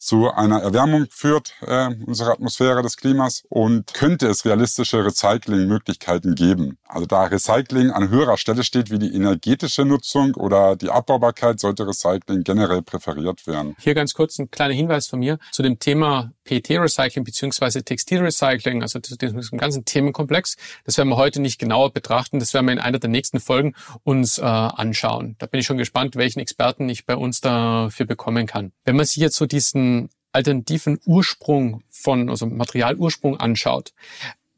zu 0.00 0.30
einer 0.30 0.62
Erwärmung 0.62 1.06
führt 1.10 1.52
äh, 1.60 1.90
unserer 2.06 2.32
Atmosphäre 2.32 2.82
des 2.82 2.96
Klimas 2.96 3.42
und 3.50 3.92
könnte 3.92 4.28
es 4.28 4.46
realistische 4.46 5.04
Recyclingmöglichkeiten 5.04 6.34
geben. 6.34 6.78
Also 6.88 7.06
da 7.06 7.24
Recycling 7.24 7.90
an 7.90 8.08
höherer 8.08 8.38
Stelle 8.38 8.64
steht 8.64 8.90
wie 8.90 8.98
die 8.98 9.14
energetische 9.14 9.84
Nutzung 9.84 10.34
oder 10.36 10.74
die 10.74 10.88
Abbaubarkeit, 10.88 11.60
sollte 11.60 11.86
Recycling 11.86 12.44
generell 12.44 12.80
präferiert 12.80 13.46
werden. 13.46 13.76
Hier 13.78 13.94
ganz 13.94 14.14
kurz 14.14 14.38
ein 14.38 14.50
kleiner 14.50 14.72
Hinweis 14.72 15.06
von 15.06 15.18
mir 15.18 15.38
zu 15.52 15.62
dem 15.62 15.78
Thema 15.78 16.32
PET-Recycling 16.44 17.22
beziehungsweise 17.22 17.84
Textilrecycling, 17.84 18.80
also 18.80 19.00
zu 19.00 19.16
diesem 19.16 19.58
ganzen 19.58 19.84
Themenkomplex. 19.84 20.56
Das 20.84 20.96
werden 20.96 21.10
wir 21.10 21.16
heute 21.16 21.42
nicht 21.42 21.58
genauer 21.58 21.92
betrachten. 21.92 22.38
Das 22.38 22.54
werden 22.54 22.66
wir 22.66 22.72
in 22.72 22.78
einer 22.78 22.98
der 22.98 23.10
nächsten 23.10 23.38
Folgen 23.38 23.74
uns 24.02 24.38
äh, 24.38 24.42
anschauen. 24.44 25.36
Da 25.38 25.46
bin 25.46 25.60
ich 25.60 25.66
schon 25.66 25.76
gespannt, 25.76 26.16
welchen 26.16 26.40
Experten 26.40 26.88
ich 26.88 27.04
bei 27.04 27.16
uns 27.16 27.42
dafür 27.42 28.06
bekommen 28.06 28.46
kann. 28.46 28.72
Wenn 28.86 28.96
man 28.96 29.04
sich 29.04 29.18
jetzt 29.18 29.36
so 29.36 29.44
diesen 29.44 29.89
alternativen 30.32 31.00
Ursprung 31.04 31.82
von, 31.90 32.30
also 32.30 32.46
Materialursprung 32.46 33.38
anschaut, 33.38 33.92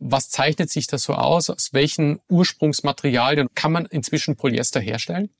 was 0.05 0.31
zeichnet 0.31 0.69
sich 0.71 0.87
das 0.89 1.05
so 1.05 1.15
aus? 1.15 1.49
Aus 1.49 1.73
welchen 1.73 2.21
Ursprungsmaterialien 2.29 3.49
kann 3.55 3.73
man 3.73 3.87
inzwischen 3.87 4.37
Polyester 4.37 4.81
herstellen? 4.81 5.31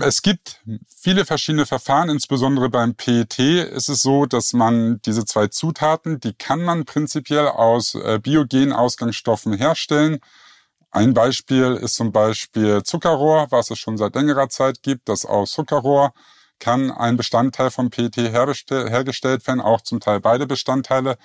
Es 0.00 0.22
gibt 0.22 0.60
viele 0.86 1.24
verschiedene 1.24 1.66
Verfahren, 1.66 2.08
insbesondere 2.08 2.68
beim 2.68 2.94
PET 2.94 3.38
ist 3.38 3.88
es 3.88 4.02
so, 4.02 4.26
dass 4.26 4.52
man 4.52 5.00
diese 5.04 5.24
zwei 5.24 5.48
Zutaten, 5.48 6.20
die 6.20 6.34
kann 6.34 6.62
man 6.62 6.84
prinzipiell 6.84 7.48
aus 7.48 7.94
äh, 7.94 8.20
biogenen 8.22 8.72
Ausgangsstoffen 8.72 9.54
herstellen. 9.54 10.20
Ein 10.90 11.14
Beispiel 11.14 11.78
ist 11.82 11.94
zum 11.94 12.12
Beispiel 12.12 12.82
Zuckerrohr, 12.82 13.46
was 13.50 13.70
es 13.70 13.78
schon 13.78 13.96
seit 13.96 14.14
längerer 14.14 14.50
Zeit 14.50 14.82
gibt. 14.82 15.08
Das 15.08 15.24
aus 15.24 15.52
Zuckerrohr 15.52 16.12
kann 16.62 16.92
ein 16.92 17.16
Bestandteil 17.16 17.72
vom 17.72 17.90
PET 17.90 18.16
hergestellt 18.16 19.46
werden, 19.48 19.60
auch 19.60 19.80
zum 19.80 19.98
Teil 19.98 20.20
beide 20.20 20.46
Bestandteile 20.46 21.18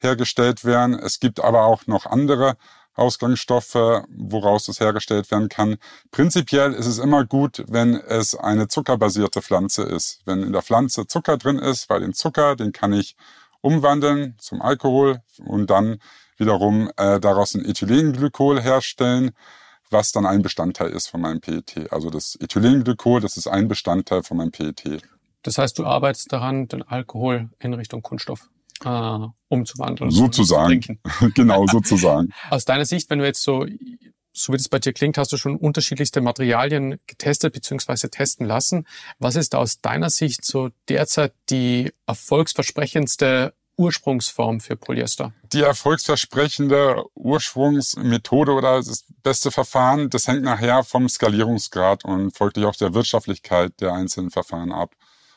hergestellt 0.00 0.64
werden. 0.64 0.98
Es 0.98 1.20
gibt 1.20 1.38
aber 1.38 1.62
auch 1.62 1.86
noch 1.86 2.06
andere 2.06 2.56
Ausgangsstoffe, 2.94 4.02
woraus 4.08 4.66
es 4.66 4.80
hergestellt 4.80 5.30
werden 5.30 5.48
kann. 5.48 5.76
Prinzipiell 6.10 6.72
ist 6.72 6.86
es 6.86 6.98
immer 6.98 7.24
gut, 7.24 7.64
wenn 7.68 7.94
es 7.94 8.34
eine 8.34 8.66
zuckerbasierte 8.66 9.42
Pflanze 9.42 9.84
ist. 9.84 10.22
Wenn 10.24 10.42
in 10.42 10.52
der 10.52 10.62
Pflanze 10.62 11.06
Zucker 11.06 11.36
drin 11.36 11.60
ist, 11.60 11.88
weil 11.88 12.00
den 12.00 12.12
Zucker, 12.12 12.56
den 12.56 12.72
kann 12.72 12.92
ich 12.92 13.14
umwandeln 13.60 14.34
zum 14.38 14.60
Alkohol 14.60 15.22
und 15.38 15.70
dann 15.70 16.00
wiederum 16.36 16.90
äh, 16.96 17.20
daraus 17.20 17.54
ein 17.54 17.64
Ethylenglykol 17.64 18.60
herstellen, 18.60 19.30
was 19.90 20.12
dann 20.12 20.26
ein 20.26 20.42
Bestandteil 20.42 20.90
ist 20.90 21.08
von 21.08 21.20
meinem 21.20 21.40
PET. 21.40 21.92
Also 21.92 22.10
das 22.10 22.36
Ethylenglykol, 22.40 23.20
das 23.20 23.36
ist 23.36 23.46
ein 23.46 23.68
Bestandteil 23.68 24.22
von 24.22 24.36
meinem 24.36 24.52
PET. 24.52 25.02
Das 25.42 25.58
heißt, 25.58 25.78
du 25.78 25.86
arbeitest 25.86 26.32
daran, 26.32 26.68
den 26.68 26.82
Alkohol 26.82 27.50
in 27.58 27.74
Richtung 27.74 28.02
Kunststoff 28.02 28.48
äh, 28.84 29.18
umzuwandeln. 29.48 30.10
Sozusagen. 30.10 31.00
genau, 31.34 31.66
sozusagen. 31.66 32.32
Aus 32.50 32.64
deiner 32.64 32.84
Sicht, 32.84 33.10
wenn 33.10 33.18
du 33.18 33.24
jetzt 33.24 33.42
so, 33.42 33.66
so 34.32 34.52
wie 34.52 34.56
das 34.56 34.68
bei 34.68 34.78
dir 34.78 34.92
klingt, 34.92 35.18
hast 35.18 35.32
du 35.32 35.36
schon 35.36 35.56
unterschiedlichste 35.56 36.20
Materialien 36.20 36.98
getestet 37.06 37.52
bzw. 37.54 38.08
testen 38.08 38.46
lassen. 38.46 38.86
Was 39.18 39.36
ist 39.36 39.54
da 39.54 39.58
aus 39.58 39.80
deiner 39.80 40.10
Sicht 40.10 40.44
so 40.44 40.70
derzeit 40.88 41.34
die 41.48 41.92
erfolgsversprechendste 42.06 43.54
Ursprungsform 43.80 44.60
für 44.60 44.76
Polyester? 44.76 45.32
Die 45.52 45.62
erfolgsversprechende 45.62 47.02
Ursprungsmethode 47.14 48.52
oder 48.52 48.76
das 48.76 49.06
beste 49.22 49.50
Verfahren, 49.50 50.10
das 50.10 50.28
hängt 50.28 50.42
nachher 50.42 50.84
vom 50.84 51.08
Skalierungsgrad 51.08 52.04
und 52.04 52.36
folglich 52.36 52.66
auch 52.66 52.76
der 52.76 52.92
Wirtschaftlichkeit 52.92 53.80
der 53.80 53.94
einzelnen 53.94 54.30
Verfahren 54.30 54.70
ab. 54.70 54.94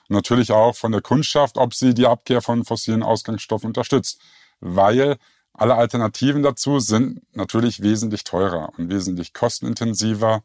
Und 0.09 0.15
natürlich 0.15 0.51
auch 0.51 0.75
von 0.75 0.91
der 0.91 1.01
Kundschaft, 1.01 1.57
ob 1.57 1.73
sie 1.73 1.93
die 1.93 2.05
Abkehr 2.05 2.41
von 2.41 2.65
fossilen 2.65 3.01
Ausgangsstoffen 3.01 3.67
unterstützt. 3.67 4.19
Weil 4.59 5.17
alle 5.53 5.75
Alternativen 5.75 6.43
dazu 6.43 6.79
sind 6.79 7.21
natürlich 7.33 7.81
wesentlich 7.81 8.25
teurer 8.25 8.73
und 8.77 8.89
wesentlich 8.89 9.33
kostenintensiver. 9.33 10.43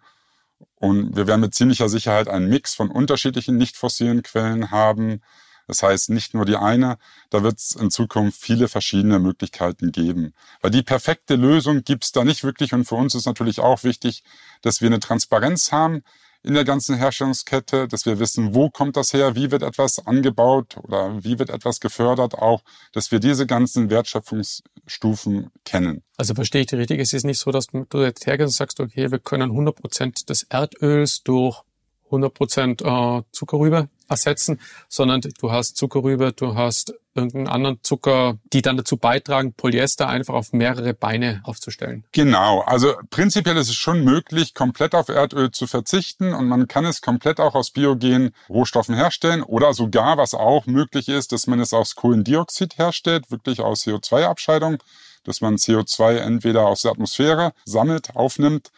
Und 0.77 1.17
wir 1.17 1.27
werden 1.27 1.41
mit 1.41 1.55
ziemlicher 1.55 1.89
Sicherheit 1.89 2.29
einen 2.29 2.49
Mix 2.49 2.77
von 2.77 2.91
unterschiedlichen 2.91 3.57
nicht 3.57 3.77
fossilen 3.77 4.23
Quellen 4.23 4.71
haben. 4.71 5.21
Das 5.69 5.83
heißt, 5.83 6.11
nicht 6.11 6.35
nur 6.35 6.47
die 6.47 6.57
eine, 6.57 6.99
da 7.31 7.43
wird 7.43 7.59
es 7.59 7.77
in 7.77 7.91
Zukunft 7.91 8.41
viele 8.41 8.69
verschiedene 8.69 9.19
Möglichkeiten 9.19 9.93
geben. 9.93 10.33
Weil 10.63 10.71
die 10.71 10.83
perfekte 10.83 11.37
Lösung 11.37 11.85
gibt's 11.85 12.11
da 12.11 12.25
nicht 12.25 12.43
wirklich. 12.43 12.73
Und 12.73 12.87
für 12.87 12.97
uns 12.97 13.15
ist 13.15 13.27
natürlich 13.27 13.61
auch 13.61 13.85
wichtig, 13.85 14.25
dass 14.63 14.81
wir 14.81 14.89
eine 14.89 14.99
Transparenz 14.99 15.71
haben 15.71 16.03
in 16.43 16.55
der 16.55 16.65
ganzen 16.65 16.97
Herstellungskette, 16.97 17.87
dass 17.89 18.07
wir 18.07 18.19
wissen, 18.19 18.55
wo 18.55 18.71
kommt 18.71 18.97
das 18.97 19.13
her, 19.13 19.35
wie 19.35 19.51
wird 19.51 19.63
etwas 19.63 20.07
angebaut 20.07 20.79
oder 20.83 21.23
wie 21.23 21.39
wird 21.39 21.51
etwas 21.51 21.81
gefördert, 21.81 22.35
auch, 22.35 22.63
dass 22.93 23.11
wir 23.11 23.19
diese 23.19 23.47
ganzen 23.47 23.91
Wertschöpfungsstufen 23.91 25.51
kennen. 25.65 26.03
Also 26.17 26.35
verstehe 26.35 26.63
ich 26.63 26.69
dich 26.69 26.79
richtig, 26.79 27.01
es 27.01 27.13
ist 27.13 27.25
nicht 27.25 27.41
so, 27.41 27.51
dass 27.51 27.67
du 27.67 28.03
jetzt 28.03 28.27
hergehst 28.27 28.47
und 28.47 28.55
sagst, 28.55 28.81
okay, 28.81 29.11
wir 29.11 29.19
können 29.19 29.51
100 29.51 29.77
Prozent 29.77 30.31
des 30.31 30.45
Erdöls 30.45 31.23
durch 31.23 31.63
100 32.07 32.33
Prozent 32.33 32.83
äh, 32.83 33.23
Zuckerrübe 33.33 33.89
ersetzen, 34.09 34.61
sondern 34.89 35.21
du 35.21 35.53
hast 35.53 35.77
Zuckerrübe, 35.77 36.33
du 36.33 36.55
hast 36.55 36.95
irgendeinen 37.15 37.49
anderen 37.49 37.79
Zucker, 37.83 38.39
die 38.53 38.63
dann 38.63 38.77
dazu 38.77 38.97
beitragen, 38.97 39.53
Polyester 39.53 40.09
einfach 40.09 40.35
auf 40.35 40.53
mehrere 40.53 40.95
Beine 40.95 41.41
aufzustellen. 41.45 42.05
Genau, 42.13 42.61
also 42.61 42.95
prinzipiell 43.11 43.57
ist 43.57 43.69
es 43.69 43.75
schon 43.75 44.05
möglich, 44.05 44.55
komplett 44.55 44.95
auf 44.95 45.09
Erdöl 45.09 45.51
zu 45.51 45.67
verzichten 45.67 46.33
und 46.33 46.47
man 46.47 46.69
kann 46.69 46.85
es 46.85 47.01
komplett 47.01 47.41
auch 47.41 47.55
aus 47.55 47.71
biogenen 47.71 48.31
Rohstoffen 48.49 48.95
herstellen 48.95 49.43
oder 49.43 49.75
sogar, 49.75 50.17
was 50.17 50.35
auch 50.35 50.67
möglich 50.67 51.09
ist, 51.09 51.33
dass 51.33 51.47
man 51.47 51.61
es 51.61 51.73
aus 51.73 51.97
Kohlendioxid 51.97 52.79
herstellt, 52.79 53.31
wirklich 53.31 53.61
aus 53.61 53.83
CO2-Abscheidung, 53.83 54.79
dass 55.25 55.41
man 55.41 55.57
CO2 55.57 56.17
entweder 56.17 56.67
aus 56.67 56.83
der 56.83 56.93
Atmosphäre 56.93 57.53
sammelt, 57.65 58.15
aufnimmt 58.15 58.71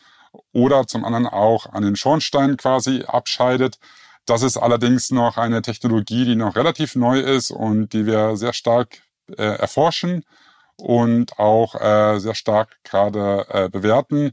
oder 0.53 0.87
zum 0.87 1.05
anderen 1.05 1.27
auch 1.27 1.67
an 1.67 1.83
den 1.83 1.97
Schornstein 1.97 2.57
quasi 2.57 3.03
abscheidet. 3.07 3.79
Das 4.27 4.43
ist 4.43 4.57
allerdings 4.57 5.11
noch 5.11 5.39
eine 5.39 5.63
Technologie, 5.63 6.25
die 6.25 6.37
noch 6.37 6.57
relativ 6.57 6.95
neu 6.95 7.21
ist 7.21 7.51
und 7.51 7.93
die 7.93 8.07
wir 8.07 8.37
sehr 8.37 8.53
stark 8.53 9.03
äh, 9.37 9.43
erforschen 9.43 10.25
und 10.77 11.39
auch 11.39 11.75
äh, 11.75 12.19
sehr 12.19 12.35
stark 12.35 12.77
gerade 12.85 13.47
äh, 13.49 13.69
bewerten. 13.69 14.33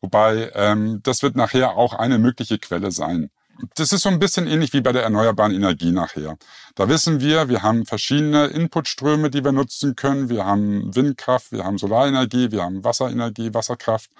Wobei 0.00 0.50
ähm, 0.54 1.00
das 1.02 1.22
wird 1.22 1.36
nachher 1.36 1.76
auch 1.76 1.94
eine 1.94 2.18
mögliche 2.18 2.58
Quelle 2.58 2.92
sein. 2.92 3.30
Das 3.74 3.92
ist 3.92 4.02
so 4.02 4.08
ein 4.08 4.20
bisschen 4.20 4.46
ähnlich 4.46 4.72
wie 4.72 4.80
bei 4.80 4.92
der 4.92 5.02
erneuerbaren 5.02 5.52
Energie 5.52 5.90
nachher. 5.90 6.36
Da 6.76 6.88
wissen 6.88 7.20
wir, 7.20 7.48
wir 7.48 7.62
haben 7.62 7.86
verschiedene 7.86 8.46
Inputströme, 8.46 9.30
die 9.30 9.42
wir 9.42 9.50
nutzen 9.50 9.96
können. 9.96 10.28
Wir 10.28 10.44
haben 10.44 10.94
Windkraft, 10.94 11.50
wir 11.50 11.64
haben 11.64 11.76
Solarenergie, 11.76 12.52
wir 12.52 12.62
haben 12.62 12.84
Wasserenergie, 12.84 13.52
Wasserkraft. 13.54 14.10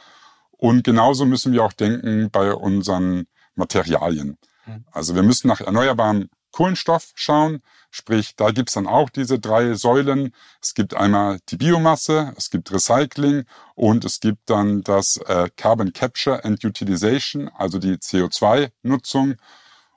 Und 0.51 0.83
genauso 0.83 1.25
müssen 1.25 1.53
wir 1.53 1.63
auch 1.63 1.73
denken 1.73 2.31
bei 2.33 2.53
unseren 2.53 3.29
Materialien. 3.55 4.39
Mhm. 4.69 4.85
Also 4.93 5.15
wir 5.15 5.23
müssen 5.23 5.49
nach 5.49 5.61
erneuerbarem 5.61 6.29
Kohlenstoff 6.53 7.13
schauen. 7.15 7.63
Sprich, 7.91 8.37
da 8.37 8.51
gibt's 8.51 8.75
dann 8.75 8.87
auch 8.87 9.11
diese 9.11 9.39
drei 9.39 9.75
Säulen. 9.75 10.35
Es 10.61 10.75
gibt 10.75 10.95
einmal 10.95 11.39
die 11.49 11.57
Biomasse, 11.57 12.35
es 12.37 12.51
gibt 12.51 12.73
Recycling 12.73 13.45
und 13.75 14.05
es 14.05 14.21
gibt 14.21 14.51
dann 14.51 14.83
das 14.83 15.17
äh, 15.27 15.49
Carbon 15.57 15.93
Capture 15.93 16.45
and 16.45 16.65
Utilization, 16.65 17.49
also 17.49 17.79
die 17.79 17.95
CO2-Nutzung. 17.95 19.37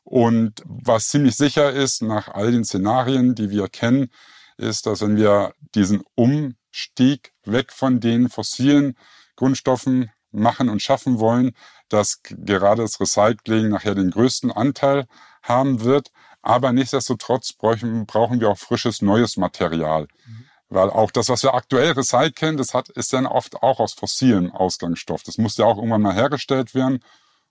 Und 0.04 0.62
was 0.66 1.10
ziemlich 1.10 1.36
sicher 1.36 1.72
ist, 1.72 2.02
nach 2.02 2.28
all 2.28 2.52
den 2.52 2.66
Szenarien, 2.66 3.36
die 3.36 3.50
wir 3.50 3.68
kennen, 3.68 4.10
ist, 4.58 4.86
dass 4.86 5.02
wenn 5.02 5.16
wir 5.16 5.54
diesen 5.76 6.04
Umstieg 6.16 7.34
weg 7.44 7.72
von 7.72 8.00
den 8.00 8.30
fossilen 8.30 8.98
Grundstoffen 9.36 10.12
machen 10.32 10.70
und 10.70 10.82
schaffen 10.82 11.20
wollen, 11.20 11.54
dass 11.92 12.22
gerade 12.24 12.82
das 12.82 13.00
Recycling 13.00 13.70
nachher 13.70 13.96
den 13.96 14.12
größten 14.12 14.52
Anteil 14.52 15.08
haben 15.44 15.84
wird. 15.84 16.12
Aber 16.42 16.72
nichtsdestotrotz 16.72 17.54
brauchen, 17.54 18.06
brauchen 18.06 18.40
wir 18.40 18.50
auch 18.50 18.58
frisches, 18.58 19.02
neues 19.02 19.38
Material. 19.38 20.08
Mhm. 20.26 20.46
Weil 20.70 20.90
auch 20.90 21.12
das, 21.12 21.28
was 21.30 21.44
wir 21.44 21.54
aktuell 21.54 21.92
recyceln, 21.92 22.56
das 22.56 22.74
hat, 22.74 22.90
ist 22.90 23.12
dann 23.12 23.26
oft 23.26 23.62
auch 23.62 23.80
aus 23.80 23.94
fossilem 23.94 24.52
Ausgangsstoff. 24.52 25.22
Das 25.24 25.38
muss 25.38 25.58
ja 25.58 25.66
auch 25.66 25.76
irgendwann 25.76 26.02
mal 26.02 26.16
hergestellt 26.16 26.74
werden. 26.74 27.04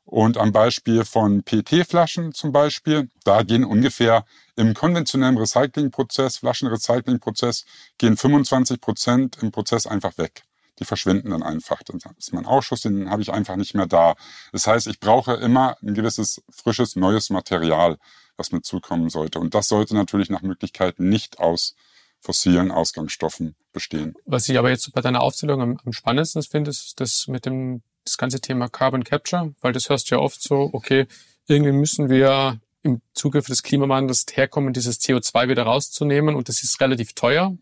Und 0.04 0.38
am 0.38 0.52
Beispiel 0.52 1.04
von 1.04 1.42
PET-Flaschen 1.42 2.32
zum 2.32 2.50
Beispiel, 2.50 3.10
da 3.24 3.42
gehen 3.42 3.64
ungefähr 3.64 4.24
im 4.56 4.74
konventionellen 4.74 5.38
Recyclingprozess, 5.38 6.38
Flaschenrecyclingprozess, 6.38 7.64
gehen 7.98 8.16
25 8.16 8.80
Prozent 8.80 9.38
im 9.42 9.52
Prozess 9.52 9.86
einfach 9.86 10.16
weg. 10.18 10.42
Die 10.80 10.84
verschwinden 10.84 11.30
dann 11.30 11.42
einfach. 11.42 11.82
Dann 11.84 12.00
ist 12.18 12.32
mein 12.32 12.46
Ausschuss, 12.46 12.80
den 12.80 13.10
habe 13.10 13.22
ich 13.22 13.32
einfach 13.32 13.56
nicht 13.56 13.74
mehr 13.74 13.86
da. 13.86 14.16
Das 14.52 14.66
heißt, 14.66 14.86
ich 14.88 14.98
brauche 14.98 15.34
immer 15.34 15.76
ein 15.82 15.94
gewisses 15.94 16.42
frisches, 16.50 16.96
neues 16.96 17.30
Material 17.30 17.98
was 18.40 18.50
mit 18.50 18.64
zukommen 18.64 19.10
sollte. 19.10 19.38
Und 19.38 19.54
das 19.54 19.68
sollte 19.68 19.94
natürlich 19.94 20.30
nach 20.30 20.42
Möglichkeit 20.42 20.98
nicht 20.98 21.38
aus 21.38 21.76
fossilen 22.20 22.70
Ausgangsstoffen 22.70 23.54
bestehen. 23.72 24.14
Was 24.24 24.48
ich 24.48 24.58
aber 24.58 24.70
jetzt 24.70 24.92
bei 24.92 25.00
deiner 25.00 25.20
Aufzählung 25.20 25.60
am, 25.60 25.78
am 25.84 25.92
spannendsten 25.92 26.42
finde, 26.42 26.70
ist 26.70 26.98
das 27.00 27.28
mit 27.28 27.46
dem 27.46 27.82
das 28.04 28.16
ganze 28.16 28.40
Thema 28.40 28.68
Carbon 28.68 29.04
Capture, 29.04 29.54
weil 29.60 29.72
das 29.72 29.88
hörst 29.88 30.10
du 30.10 30.16
ja 30.16 30.20
oft 30.20 30.42
so, 30.42 30.70
okay, 30.72 31.06
irgendwie 31.46 31.72
müssen 31.72 32.08
wir 32.08 32.58
im 32.82 33.02
Zuge 33.12 33.42
des 33.42 33.62
Klimawandels 33.62 34.24
herkommen, 34.32 34.72
dieses 34.72 35.00
CO2 35.00 35.48
wieder 35.48 35.64
rauszunehmen 35.64 36.34
und 36.34 36.48
das 36.48 36.62
ist 36.62 36.80
relativ 36.80 37.12
teuer. 37.12 37.56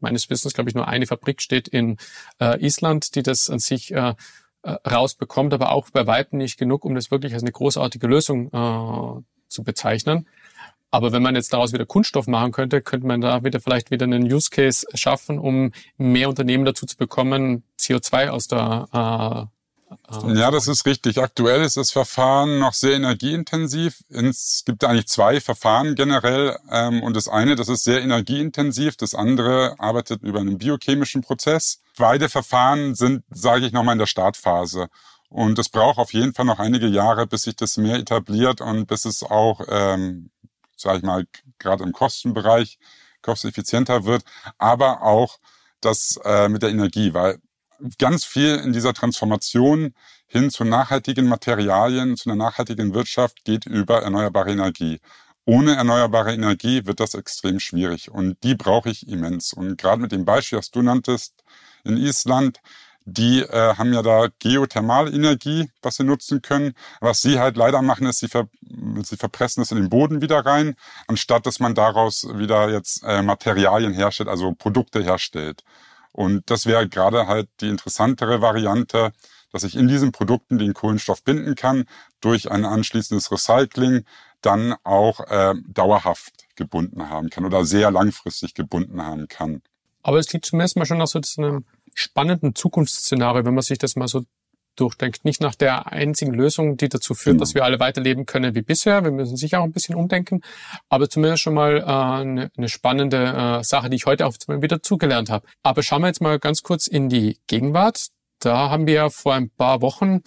Meines 0.00 0.28
Wissens, 0.30 0.54
glaube 0.54 0.70
ich, 0.70 0.74
nur 0.74 0.88
eine 0.88 1.06
Fabrik 1.06 1.42
steht 1.42 1.68
in 1.68 1.96
äh, 2.40 2.60
Island, 2.64 3.14
die 3.14 3.22
das 3.22 3.50
an 3.50 3.58
sich 3.58 3.92
äh, 3.92 4.14
äh 4.62 4.70
rausbekommt, 4.88 5.54
aber 5.54 5.72
auch 5.72 5.90
bei 5.90 6.06
Weitem 6.06 6.38
nicht 6.38 6.58
genug, 6.58 6.84
um 6.84 6.94
das 6.94 7.10
wirklich 7.10 7.34
als 7.34 7.42
eine 7.42 7.52
großartige 7.52 8.06
Lösung 8.06 8.48
äh, 8.48 9.22
zu 9.48 9.64
bezeichnen. 9.64 10.28
Aber 10.90 11.12
wenn 11.12 11.22
man 11.22 11.34
jetzt 11.34 11.52
daraus 11.52 11.72
wieder 11.72 11.84
Kunststoff 11.84 12.26
machen 12.26 12.52
könnte, 12.52 12.80
könnte 12.80 13.06
man 13.06 13.20
da 13.20 13.44
wieder 13.44 13.60
vielleicht 13.60 13.90
wieder 13.90 14.04
einen 14.04 14.32
Use 14.32 14.50
Case 14.50 14.86
schaffen, 14.94 15.38
um 15.38 15.72
mehr 15.96 16.28
Unternehmen 16.28 16.64
dazu 16.64 16.86
zu 16.86 16.96
bekommen, 16.96 17.64
CO2 17.78 18.28
aus 18.28 18.48
der 18.48 19.48
äh, 19.50 19.55
ja, 20.34 20.50
das 20.50 20.68
ist 20.68 20.84
richtig. 20.86 21.18
Aktuell 21.18 21.62
ist 21.62 21.76
das 21.76 21.90
Verfahren 21.90 22.58
noch 22.58 22.72
sehr 22.72 22.94
energieintensiv. 22.94 24.02
Es 24.08 24.62
gibt 24.66 24.84
eigentlich 24.84 25.06
zwei 25.06 25.40
Verfahren 25.40 25.94
generell. 25.94 26.58
Ähm, 26.70 27.02
und 27.02 27.14
das 27.14 27.28
eine, 27.28 27.54
das 27.54 27.68
ist 27.68 27.84
sehr 27.84 28.02
energieintensiv. 28.02 28.96
Das 28.96 29.14
andere 29.14 29.76
arbeitet 29.78 30.22
über 30.22 30.40
einen 30.40 30.58
biochemischen 30.58 31.22
Prozess. 31.22 31.82
Beide 31.96 32.28
Verfahren 32.28 32.94
sind, 32.94 33.24
sage 33.30 33.66
ich 33.66 33.72
nochmal, 33.72 33.92
in 33.92 34.00
der 34.00 34.06
Startphase. 34.06 34.88
Und 35.28 35.58
es 35.58 35.68
braucht 35.68 35.98
auf 35.98 36.12
jeden 36.12 36.34
Fall 36.34 36.46
noch 36.46 36.58
einige 36.58 36.86
Jahre, 36.86 37.26
bis 37.26 37.42
sich 37.42 37.56
das 37.56 37.76
mehr 37.76 37.96
etabliert 37.96 38.60
und 38.60 38.86
bis 38.86 39.04
es 39.04 39.22
auch, 39.22 39.60
ähm, 39.68 40.30
sage 40.76 40.98
ich 40.98 41.04
mal, 41.04 41.26
gerade 41.58 41.84
im 41.84 41.92
Kostenbereich 41.92 42.78
kosteneffizienter 43.22 44.04
wird, 44.04 44.24
aber 44.56 45.02
auch 45.02 45.38
das 45.80 46.18
äh, 46.24 46.48
mit 46.48 46.62
der 46.62 46.70
Energie, 46.70 47.12
weil 47.12 47.38
ganz 47.98 48.24
viel 48.24 48.56
in 48.56 48.72
dieser 48.72 48.94
Transformation 48.94 49.94
hin 50.26 50.50
zu 50.50 50.64
nachhaltigen 50.64 51.28
Materialien, 51.28 52.16
zu 52.16 52.30
einer 52.30 52.36
nachhaltigen 52.36 52.94
Wirtschaft 52.94 53.44
geht 53.44 53.66
über 53.66 54.02
erneuerbare 54.02 54.50
Energie. 54.50 55.00
Ohne 55.44 55.76
erneuerbare 55.76 56.34
Energie 56.34 56.86
wird 56.86 56.98
das 56.98 57.14
extrem 57.14 57.60
schwierig 57.60 58.10
und 58.10 58.42
die 58.42 58.56
brauche 58.56 58.90
ich 58.90 59.08
immens. 59.08 59.52
Und 59.52 59.78
gerade 59.78 60.02
mit 60.02 60.10
dem 60.10 60.24
Beispiel, 60.24 60.58
das 60.58 60.72
du 60.72 60.82
nanntest, 60.82 61.34
in 61.84 61.96
Island, 61.96 62.60
die 63.08 63.40
äh, 63.42 63.74
haben 63.76 63.92
ja 63.92 64.02
da 64.02 64.26
Geothermalenergie, 64.40 65.70
was 65.80 65.96
sie 65.96 66.04
nutzen 66.04 66.42
können. 66.42 66.74
Was 67.00 67.22
sie 67.22 67.38
halt 67.38 67.56
leider 67.56 67.80
machen, 67.80 68.06
ist, 68.08 68.18
sie, 68.18 68.26
ver 68.26 68.48
sie 69.04 69.16
verpressen 69.16 69.62
es 69.62 69.70
in 69.70 69.78
den 69.78 69.88
Boden 69.88 70.20
wieder 70.20 70.44
rein, 70.44 70.74
anstatt 71.06 71.46
dass 71.46 71.60
man 71.60 71.76
daraus 71.76 72.26
wieder 72.34 72.68
jetzt 72.68 73.04
äh, 73.04 73.22
Materialien 73.22 73.92
herstellt, 73.92 74.28
also 74.28 74.52
Produkte 74.52 75.02
herstellt. 75.04 75.62
Und 76.16 76.50
das 76.50 76.64
wäre 76.64 76.88
gerade 76.88 77.26
halt 77.26 77.50
die 77.60 77.68
interessantere 77.68 78.40
Variante, 78.40 79.12
dass 79.52 79.64
ich 79.64 79.76
in 79.76 79.86
diesen 79.86 80.12
Produkten 80.12 80.56
den 80.56 80.72
Kohlenstoff 80.72 81.22
binden 81.22 81.56
kann, 81.56 81.84
durch 82.22 82.50
ein 82.50 82.64
anschließendes 82.64 83.30
Recycling 83.30 84.06
dann 84.40 84.74
auch 84.82 85.20
äh, 85.28 85.54
dauerhaft 85.68 86.46
gebunden 86.56 87.10
haben 87.10 87.28
kann 87.28 87.44
oder 87.44 87.66
sehr 87.66 87.90
langfristig 87.90 88.54
gebunden 88.54 89.02
haben 89.02 89.28
kann. 89.28 89.60
Aber 90.02 90.18
es 90.18 90.28
klingt 90.28 90.46
zumindest 90.46 90.76
mal 90.78 90.86
schon 90.86 90.96
nach 90.96 91.06
so 91.06 91.20
einem 91.36 91.66
spannenden 91.94 92.54
Zukunftsszenario, 92.54 93.44
wenn 93.44 93.54
man 93.54 93.62
sich 93.62 93.76
das 93.76 93.94
mal 93.94 94.08
so 94.08 94.22
durchdenkt. 94.76 95.24
Nicht 95.24 95.40
nach 95.40 95.54
der 95.54 95.92
einzigen 95.92 96.32
Lösung, 96.32 96.76
die 96.76 96.88
dazu 96.88 97.14
führt, 97.14 97.34
genau. 97.34 97.40
dass 97.40 97.54
wir 97.54 97.64
alle 97.64 97.80
weiterleben 97.80 98.26
können 98.26 98.54
wie 98.54 98.62
bisher. 98.62 99.04
Wir 99.04 99.10
müssen 99.10 99.36
sicher 99.36 99.60
auch 99.60 99.64
ein 99.64 99.72
bisschen 99.72 99.94
umdenken, 99.94 100.42
aber 100.88 101.08
zumindest 101.08 101.42
schon 101.42 101.54
mal 101.54 101.78
äh, 101.78 101.82
eine, 101.82 102.50
eine 102.56 102.68
spannende 102.68 103.58
äh, 103.60 103.64
Sache, 103.64 103.90
die 103.90 103.96
ich 103.96 104.06
heute 104.06 104.26
auch 104.26 104.34
wieder 104.48 104.82
zugelernt 104.82 105.30
habe. 105.30 105.46
Aber 105.62 105.82
schauen 105.82 106.02
wir 106.02 106.08
jetzt 106.08 106.20
mal 106.20 106.38
ganz 106.38 106.62
kurz 106.62 106.86
in 106.86 107.08
die 107.08 107.38
Gegenwart. 107.46 108.08
Da 108.38 108.70
haben 108.70 108.86
wir 108.86 108.94
ja 108.94 109.10
vor 109.10 109.34
ein 109.34 109.50
paar 109.50 109.80
Wochen 109.80 110.22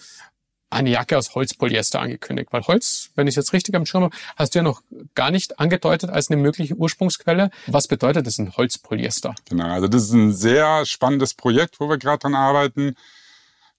eine 0.70 0.90
Jacke 0.90 1.18
aus 1.18 1.34
Holzpolyester 1.34 2.00
angekündigt. 2.00 2.52
Weil 2.52 2.62
Holz, 2.62 3.10
wenn 3.16 3.26
ich 3.26 3.34
jetzt 3.34 3.52
richtig 3.52 3.74
am 3.74 3.84
Schirm 3.84 4.04
habe, 4.04 4.16
hast 4.36 4.54
du 4.54 4.60
ja 4.60 4.62
noch 4.62 4.82
gar 5.14 5.30
nicht 5.30 5.58
angedeutet 5.58 6.10
als 6.10 6.30
eine 6.30 6.40
mögliche 6.40 6.74
Ursprungsquelle. 6.74 7.50
Was 7.66 7.88
bedeutet 7.88 8.26
das 8.26 8.38
ein 8.38 8.56
Holzpolyester? 8.56 9.34
Genau, 9.48 9.66
also 9.66 9.88
das 9.88 10.04
ist 10.04 10.12
ein 10.12 10.32
sehr 10.32 10.86
spannendes 10.86 11.34
Projekt, 11.34 11.80
wo 11.80 11.88
wir 11.88 11.98
gerade 11.98 12.20
dran 12.20 12.34
arbeiten. 12.34 12.94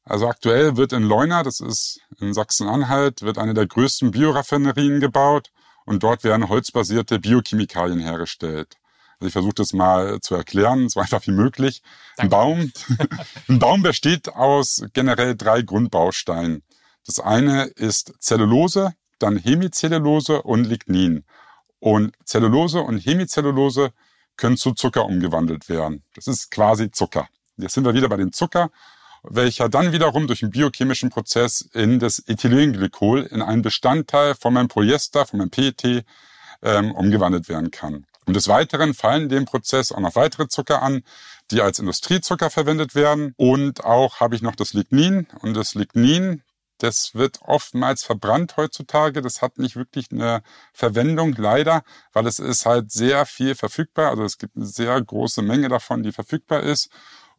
Also 0.04 0.28
aktuell 0.28 0.78
wird 0.78 0.94
in 0.94 1.04
Leuna, 1.04 1.44
das 1.44 1.60
ist 1.60 2.02
in 2.20 2.34
Sachsen-Anhalt, 2.34 3.22
wird 3.22 3.38
eine 3.38 3.54
der 3.54 3.68
größten 3.68 4.12
Bioraffinerien 4.12 5.00
gebaut 5.00 5.52
und 5.86 6.04
dort 6.04 6.24
werden 6.24 6.50
holzbasierte 6.50 7.20
Biochemikalien 7.20 8.00
hergestellt. 8.00 8.78
Also 9.20 9.28
ich 9.28 9.34
versuche 9.34 9.54
das 9.54 9.74
mal 9.74 10.20
zu 10.20 10.34
erklären, 10.34 10.90
so 10.90 11.00
einfach 11.00 11.26
wie 11.28 11.32
möglich. 11.32 11.84
Ein 12.18 12.30
Baum, 12.30 12.72
ein 13.48 13.60
Baum 13.60 13.84
besteht 13.84 14.30
aus 14.30 14.84
generell 14.94 15.36
drei 15.36 15.62
Grundbausteinen. 15.62 16.64
Das 17.06 17.20
eine 17.20 17.66
ist 17.66 18.14
Zellulose, 18.20 18.94
dann 19.20 19.38
Hemicellulose 19.38 20.42
und 20.42 20.64
Lignin. 20.66 21.24
Und 21.80 22.16
Zellulose 22.26 22.82
und 22.82 23.00
Hemicellulose 23.00 23.94
können 24.38 24.58
zu 24.58 24.74
Zucker 24.74 25.06
umgewandelt 25.06 25.70
werden. 25.70 26.04
Das 26.16 26.28
ist 26.28 26.50
quasi 26.50 26.90
Zucker. 26.90 27.28
Jetzt 27.58 27.74
sind 27.74 27.86
wir 27.86 27.94
wieder 27.94 28.10
bei 28.10 28.18
dem 28.18 28.34
Zucker, 28.34 28.72
welcher 29.24 29.70
dann 29.70 29.92
wiederum 29.92 30.28
durch 30.28 30.42
einen 30.42 30.52
biochemischen 30.52 31.10
Prozess 31.10 31.62
in 31.74 32.00
das 32.00 32.24
Ethylenglycol, 32.28 33.24
in 33.24 33.42
einen 33.42 33.62
Bestandteil 33.62 34.36
von 34.36 34.54
meinem 34.54 34.68
Polyester, 34.68 35.26
von 35.26 35.40
meinem 35.40 35.52
PET, 35.52 36.04
ähm, 36.64 36.92
umgewandelt 36.92 37.50
werden 37.50 37.72
kann. 37.72 38.06
Und 38.26 38.36
des 38.36 38.48
Weiteren 38.48 38.94
fallen 38.94 39.30
dem 39.30 39.46
Prozess 39.46 39.92
auch 39.92 40.00
noch 40.00 40.16
weitere 40.16 40.48
Zucker 40.48 40.82
an, 40.82 41.04
die 41.50 41.62
als 41.62 41.80
Industriezucker 41.80 42.50
verwendet 42.50 42.96
werden. 42.96 43.34
Und 43.36 43.84
auch 43.84 44.20
habe 44.20 44.36
ich 44.36 44.42
noch 44.42 44.56
das 44.56 44.74
Lignin. 44.74 45.28
Und 45.42 45.56
das 45.56 45.74
Lignin, 45.74 46.44
das 46.78 47.14
wird 47.16 47.40
oftmals 47.42 48.04
verbrannt 48.04 48.58
heutzutage. 48.58 49.22
Das 49.22 49.42
hat 49.42 49.58
nicht 49.58 49.76
wirklich 49.76 50.12
eine 50.12 50.44
Verwendung, 50.72 51.34
leider, 51.38 51.84
weil 52.14 52.28
es 52.28 52.40
ist 52.40 52.66
halt 52.66 52.92
sehr 52.92 53.26
viel 53.26 53.56
verfügbar. 53.56 54.12
Also 54.12 54.24
es 54.24 54.38
gibt 54.38 54.56
eine 54.56 54.66
sehr 54.66 55.02
große 55.02 55.42
Menge 55.42 55.68
davon, 55.68 56.04
die 56.04 56.12
verfügbar 56.12 56.62
ist. 56.62 56.90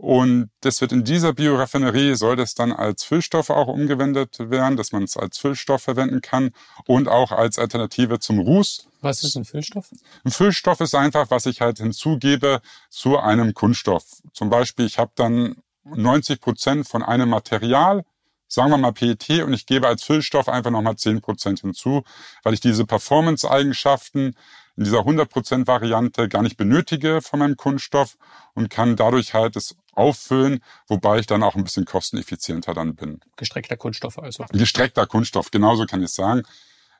Und 0.02 0.50
das 0.62 0.80
wird 0.80 0.90
in 0.90 1.04
dieser 1.04 1.32
Bioraffinerie, 1.32 2.16
soll 2.16 2.34
das 2.34 2.56
dann 2.56 2.72
als 2.72 3.04
Füllstoff 3.04 3.50
auch 3.50 3.68
umgewendet 3.68 4.36
werden, 4.50 4.76
dass 4.76 4.90
man 4.90 5.04
es 5.04 5.16
als 5.16 5.38
Füllstoff 5.38 5.84
verwenden 5.84 6.20
kann 6.20 6.50
und 6.86 7.06
auch 7.06 7.30
als 7.30 7.56
Alternative 7.56 8.18
zum 8.18 8.40
Ruß. 8.40 8.88
Was 9.00 9.22
ist 9.22 9.36
ein 9.36 9.44
Füllstoff? 9.44 9.92
Ein 10.24 10.32
Füllstoff 10.32 10.80
ist 10.80 10.96
einfach, 10.96 11.30
was 11.30 11.46
ich 11.46 11.60
halt 11.60 11.78
hinzugebe 11.78 12.62
zu 12.90 13.16
einem 13.16 13.54
Kunststoff. 13.54 14.02
Zum 14.32 14.50
Beispiel, 14.50 14.86
ich 14.86 14.98
habe 14.98 15.12
dann 15.14 15.62
90 15.84 16.40
Prozent 16.40 16.88
von 16.88 17.04
einem 17.04 17.28
Material, 17.28 18.04
sagen 18.48 18.72
wir 18.72 18.78
mal 18.78 18.92
PET, 18.92 19.44
und 19.44 19.52
ich 19.52 19.66
gebe 19.66 19.86
als 19.86 20.02
Füllstoff 20.02 20.48
einfach 20.48 20.72
nochmal 20.72 20.96
10 20.96 21.20
Prozent 21.20 21.60
hinzu, 21.60 22.02
weil 22.42 22.54
ich 22.54 22.60
diese 22.60 22.86
Performance-Eigenschaften 22.86 24.34
in 24.76 24.84
dieser 24.84 25.00
100% 25.00 25.66
Variante 25.66 26.28
gar 26.28 26.42
nicht 26.42 26.56
benötige 26.56 27.20
von 27.20 27.38
meinem 27.38 27.56
Kunststoff 27.56 28.16
und 28.54 28.68
kann 28.68 28.96
dadurch 28.96 29.34
halt 29.34 29.54
es 29.54 29.76
auffüllen, 29.92 30.62
wobei 30.88 31.18
ich 31.18 31.26
dann 31.26 31.42
auch 31.42 31.54
ein 31.54 31.64
bisschen 31.64 31.84
kosteneffizienter 31.84 32.74
dann 32.74 32.94
bin. 32.94 33.20
Gestreckter 33.36 33.76
Kunststoff 33.76 34.18
also. 34.18 34.44
Gestreckter 34.52 35.06
Kunststoff, 35.06 35.50
genauso 35.50 35.86
kann 35.86 36.02
ich 36.02 36.10
sagen. 36.10 36.42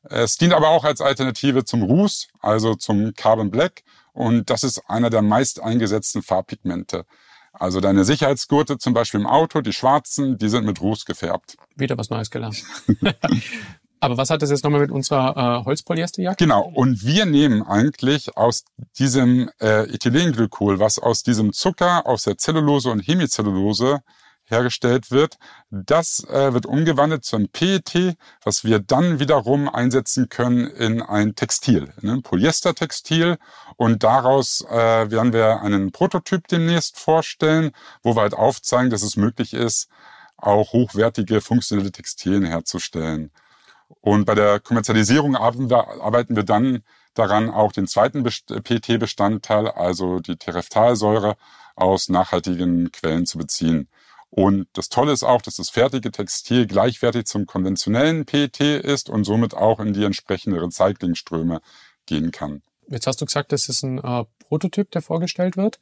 Es 0.05 0.37
dient 0.37 0.53
aber 0.53 0.69
auch 0.69 0.85
als 0.85 1.01
Alternative 1.01 1.65
zum 1.65 1.83
Ruß, 1.83 2.29
also 2.41 2.75
zum 2.75 3.15
Carbon 3.15 3.51
Black. 3.51 3.83
Und 4.13 4.51
das 4.51 4.65
ist 4.65 4.91
einer 4.91 5.11
der 5.11 5.23
meist 5.23 5.63
eingesetzten 5.63 6.23
Farbpigmente. 6.23 7.07
Also 7.53 7.81
deine 7.81 8.05
Sicherheitsgurte 8.05 8.79
zum 8.79 8.95
Beispiel 8.95 9.21
im 9.21 9.27
Auto, 9.27 9.61
die 9.61 9.73
schwarzen, 9.73 10.39
die 10.39 10.49
sind 10.49 10.65
mit 10.65 10.81
Ruß 10.81 11.05
gefärbt. 11.05 11.57
Wieder 11.77 11.97
was 11.99 12.11
Neues 12.11 12.31
gelernt. 12.31 12.63
Aber 14.03 14.17
was 14.17 14.31
hat 14.31 14.43
das 14.43 14.51
jetzt 14.51 14.65
nochmal 14.65 14.81
mit 14.81 14.91
unserer 14.91 15.61
äh, 15.61 15.65
Holzpolyesterjacke? 15.65 16.43
Genau. 16.43 16.63
Und 16.75 17.07
wir 17.07 17.25
nehmen 17.25 17.63
eigentlich 17.63 18.37
aus 18.37 18.65
diesem 18.99 19.49
äh, 19.61 19.85
Ethylenglykol, 19.95 20.81
was 20.81 20.99
aus 20.99 21.23
diesem 21.23 21.53
Zucker, 21.53 22.05
aus 22.05 22.25
der 22.25 22.37
Zellulose 22.37 22.91
und 22.91 22.99
Hemicellulose 22.99 24.01
hergestellt 24.47 25.13
wird, 25.13 25.39
das 25.71 26.25
äh, 26.29 26.53
wird 26.53 26.67
umgewandelt 26.67 27.25
zu 27.25 27.37
einem 27.37 27.49
PET, 27.49 28.17
was 28.43 28.65
wir 28.65 28.81
dann 28.81 29.21
wiederum 29.21 29.69
einsetzen 29.69 30.29
können 30.29 30.67
in 30.67 31.01
ein 31.01 31.37
Textil, 31.37 31.93
in 32.03 32.11
ein 32.11 32.23
Polyestertextil. 32.23 33.39
Und 33.77 34.03
daraus 34.03 34.67
äh, 34.69 35.11
werden 35.13 35.33
wir 35.33 35.63
einen 35.63 35.93
Prototyp 35.93 36.49
demnächst 36.49 36.99
vorstellen, 36.99 37.71
wo 38.03 38.17
wir 38.17 38.23
halt 38.23 38.35
aufzeigen, 38.35 38.91
dass 38.91 39.03
es 39.03 39.17
möglich 39.17 39.55
ist, 39.55 39.89
auch 40.37 40.73
hochwertige 40.73 41.41
funktionelle 41.41 41.93
Textilien 41.93 42.45
herzustellen. 42.45 43.31
Und 44.01 44.25
bei 44.25 44.35
der 44.35 44.61
Kommerzialisierung 44.61 45.37
arbeiten 45.37 45.69
wir 46.37 46.43
dann 46.43 46.83
daran, 47.15 47.51
auch 47.51 47.73
den 47.73 47.87
zweiten 47.87 48.25
PT-Bestandteil, 48.25 49.69
also 49.69 50.21
die 50.21 50.37
Tereftalsäure, 50.37 51.37
aus 51.75 52.09
nachhaltigen 52.09 52.91
Quellen 52.93 53.27
zu 53.27 53.39
beziehen. 53.39 53.89
Und 54.31 54.67
das 54.73 54.89
Tolle 54.89 55.13
ist 55.13 55.25
auch, 55.25 55.43
dass 55.43 55.57
das 55.57 55.69
fertige 55.69 56.11
Textil 56.11 56.67
gleichwertig 56.67 57.27
zum 57.27 57.45
konventionellen 57.45 58.25
PET 58.25 58.61
ist 58.61 59.11
und 59.11 59.25
somit 59.25 59.55
auch 59.55 59.79
in 59.79 59.93
die 59.93 60.05
entsprechende 60.05 60.63
Recyclingströme 60.63 61.61
gehen 62.07 62.31
kann. 62.31 62.63
Jetzt 62.89 63.07
hast 63.07 63.21
du 63.21 63.27
gesagt, 63.27 63.53
das 63.53 63.69
ist 63.69 63.83
ein 63.83 63.99
äh, 63.99 64.25
Prototyp, 64.49 64.91
der 64.91 65.03
vorgestellt 65.03 65.57
wird. 65.57 65.81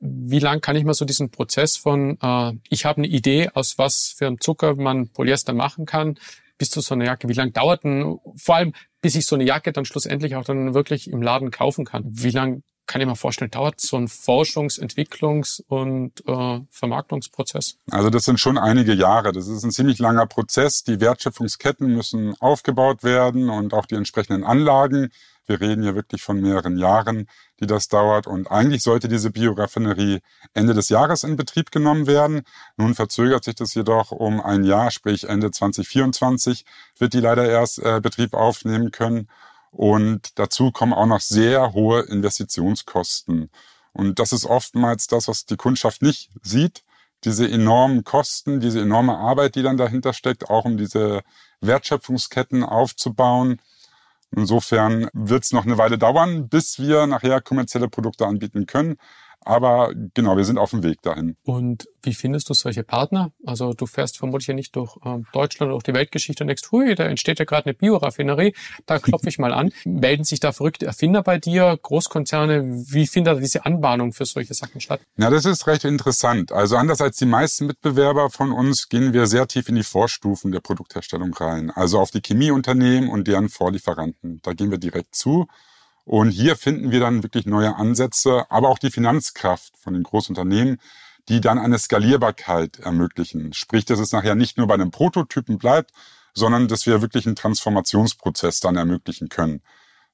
Wie 0.00 0.38
lang 0.38 0.60
kann 0.60 0.74
ich 0.74 0.84
mal 0.84 0.94
so 0.94 1.04
diesen 1.04 1.30
Prozess 1.30 1.76
von, 1.76 2.18
äh, 2.20 2.52
ich 2.70 2.86
habe 2.86 2.98
eine 2.98 3.08
Idee, 3.08 3.50
aus 3.52 3.76
was 3.76 4.14
für 4.16 4.26
einem 4.26 4.40
Zucker 4.40 4.74
man 4.74 5.08
Polyester 5.08 5.52
machen 5.52 5.84
kann, 5.84 6.18
bis 6.62 6.70
zu 6.70 6.80
so 6.80 6.94
einer 6.94 7.06
Jacke? 7.06 7.28
Wie 7.28 7.32
lange 7.32 7.50
dauert 7.50 7.82
denn, 7.82 8.20
vor 8.36 8.54
allem, 8.54 8.72
bis 9.00 9.16
ich 9.16 9.26
so 9.26 9.34
eine 9.34 9.42
Jacke 9.42 9.72
dann 9.72 9.84
schlussendlich 9.84 10.36
auch 10.36 10.44
dann 10.44 10.74
wirklich 10.74 11.10
im 11.10 11.20
Laden 11.20 11.50
kaufen 11.50 11.84
kann? 11.84 12.04
Wie 12.06 12.30
lange 12.30 12.62
kann 12.86 13.00
ich 13.00 13.06
mir 13.08 13.16
vorstellen, 13.16 13.50
dauert 13.50 13.80
so 13.80 13.96
ein 13.96 14.06
Forschungs-, 14.06 14.80
Entwicklungs- 14.80 15.60
und 15.66 16.24
äh, 16.24 16.60
Vermarktungsprozess? 16.70 17.78
Also 17.90 18.10
das 18.10 18.26
sind 18.26 18.38
schon 18.38 18.58
einige 18.58 18.92
Jahre. 18.94 19.32
Das 19.32 19.48
ist 19.48 19.64
ein 19.64 19.72
ziemlich 19.72 19.98
langer 19.98 20.26
Prozess. 20.26 20.84
Die 20.84 21.00
Wertschöpfungsketten 21.00 21.88
müssen 21.88 22.36
aufgebaut 22.38 23.02
werden 23.02 23.50
und 23.50 23.74
auch 23.74 23.86
die 23.86 23.96
entsprechenden 23.96 24.44
Anlagen. 24.44 25.10
Wir 25.46 25.60
reden 25.60 25.82
hier 25.82 25.94
wirklich 25.94 26.22
von 26.22 26.40
mehreren 26.40 26.78
Jahren, 26.78 27.28
die 27.60 27.66
das 27.66 27.88
dauert. 27.88 28.26
Und 28.26 28.50
eigentlich 28.50 28.82
sollte 28.82 29.08
diese 29.08 29.30
Bioraffinerie 29.30 30.20
Ende 30.54 30.74
des 30.74 30.88
Jahres 30.88 31.24
in 31.24 31.36
Betrieb 31.36 31.70
genommen 31.70 32.06
werden. 32.06 32.42
Nun 32.76 32.94
verzögert 32.94 33.44
sich 33.44 33.54
das 33.54 33.74
jedoch 33.74 34.12
um 34.12 34.40
ein 34.40 34.64
Jahr, 34.64 34.90
sprich 34.90 35.28
Ende 35.28 35.50
2024 35.50 36.64
wird 36.98 37.14
die 37.14 37.20
leider 37.20 37.48
erst 37.48 37.78
äh, 37.78 38.00
Betrieb 38.00 38.34
aufnehmen 38.34 38.90
können. 38.90 39.28
Und 39.70 40.38
dazu 40.38 40.70
kommen 40.70 40.92
auch 40.92 41.06
noch 41.06 41.20
sehr 41.20 41.72
hohe 41.72 42.02
Investitionskosten. 42.02 43.50
Und 43.92 44.18
das 44.18 44.32
ist 44.32 44.44
oftmals 44.44 45.06
das, 45.06 45.28
was 45.28 45.46
die 45.46 45.56
Kundschaft 45.56 46.02
nicht 46.02 46.30
sieht. 46.42 46.84
Diese 47.24 47.48
enormen 47.48 48.04
Kosten, 48.04 48.60
diese 48.60 48.80
enorme 48.80 49.16
Arbeit, 49.16 49.54
die 49.54 49.62
dann 49.62 49.76
dahinter 49.76 50.12
steckt, 50.12 50.50
auch 50.50 50.64
um 50.64 50.76
diese 50.76 51.22
Wertschöpfungsketten 51.60 52.64
aufzubauen. 52.64 53.60
Insofern 54.34 55.08
wird 55.12 55.44
es 55.44 55.52
noch 55.52 55.66
eine 55.66 55.76
Weile 55.78 55.98
dauern, 55.98 56.48
bis 56.48 56.78
wir 56.78 57.06
nachher 57.06 57.40
kommerzielle 57.40 57.88
Produkte 57.88 58.26
anbieten 58.26 58.66
können. 58.66 58.96
Aber 59.44 59.92
genau, 60.14 60.36
wir 60.36 60.44
sind 60.44 60.58
auf 60.58 60.70
dem 60.70 60.82
Weg 60.82 61.02
dahin. 61.02 61.36
Und 61.44 61.88
wie 62.02 62.14
findest 62.14 62.48
du 62.48 62.54
solche 62.54 62.82
Partner? 62.82 63.32
Also 63.44 63.72
du 63.72 63.86
fährst 63.86 64.18
vermutlich 64.18 64.48
ja 64.48 64.54
nicht 64.54 64.74
durch 64.76 64.96
äh, 65.04 65.18
Deutschland 65.32 65.68
oder 65.68 65.74
durch 65.74 65.84
die 65.84 65.94
Weltgeschichte 65.94 66.44
und 66.44 66.48
denkst, 66.48 66.70
hui, 66.70 66.94
da 66.94 67.04
entsteht 67.04 67.38
ja 67.38 67.44
gerade 67.44 67.66
eine 67.66 67.74
Bioraffinerie, 67.74 68.54
da 68.86 68.98
klopfe 68.98 69.28
ich 69.28 69.38
mal 69.38 69.52
an. 69.52 69.72
Melden 69.84 70.24
sich 70.24 70.40
da 70.40 70.52
verrückte 70.52 70.86
Erfinder 70.86 71.22
bei 71.22 71.38
dir, 71.38 71.78
Großkonzerne? 71.80 72.84
Wie 72.88 73.06
findet 73.06 73.42
diese 73.42 73.64
Anbahnung 73.64 74.12
für 74.12 74.24
solche 74.24 74.54
Sachen 74.54 74.80
statt? 74.80 75.00
Ja, 75.16 75.30
das 75.30 75.44
ist 75.44 75.66
recht 75.66 75.84
interessant. 75.84 76.52
Also 76.52 76.76
anders 76.76 77.00
als 77.00 77.16
die 77.16 77.26
meisten 77.26 77.66
Mitbewerber 77.66 78.30
von 78.30 78.52
uns 78.52 78.88
gehen 78.88 79.12
wir 79.12 79.26
sehr 79.26 79.46
tief 79.46 79.68
in 79.68 79.74
die 79.74 79.82
Vorstufen 79.82 80.52
der 80.52 80.60
Produktherstellung 80.60 81.34
rein. 81.34 81.70
Also 81.70 81.98
auf 81.98 82.10
die 82.10 82.20
Chemieunternehmen 82.20 83.08
und 83.08 83.28
deren 83.28 83.48
Vorlieferanten. 83.48 84.40
Da 84.42 84.52
gehen 84.52 84.70
wir 84.70 84.78
direkt 84.78 85.14
zu 85.14 85.46
und 86.04 86.30
hier 86.30 86.56
finden 86.56 86.90
wir 86.90 87.00
dann 87.00 87.22
wirklich 87.22 87.46
neue 87.46 87.76
Ansätze, 87.76 88.50
aber 88.50 88.68
auch 88.68 88.78
die 88.78 88.90
Finanzkraft 88.90 89.76
von 89.78 89.94
den 89.94 90.02
Großunternehmen, 90.02 90.78
die 91.28 91.40
dann 91.40 91.58
eine 91.58 91.78
Skalierbarkeit 91.78 92.80
ermöglichen. 92.80 93.52
Sprich, 93.52 93.84
dass 93.84 94.00
es 94.00 94.12
nachher 94.12 94.34
nicht 94.34 94.58
nur 94.58 94.66
bei 94.66 94.74
einem 94.74 94.90
Prototypen 94.90 95.58
bleibt, 95.58 95.92
sondern 96.34 96.66
dass 96.66 96.86
wir 96.86 97.02
wirklich 97.02 97.26
einen 97.26 97.36
Transformationsprozess 97.36 98.60
dann 98.60 98.76
ermöglichen 98.76 99.28
können 99.28 99.62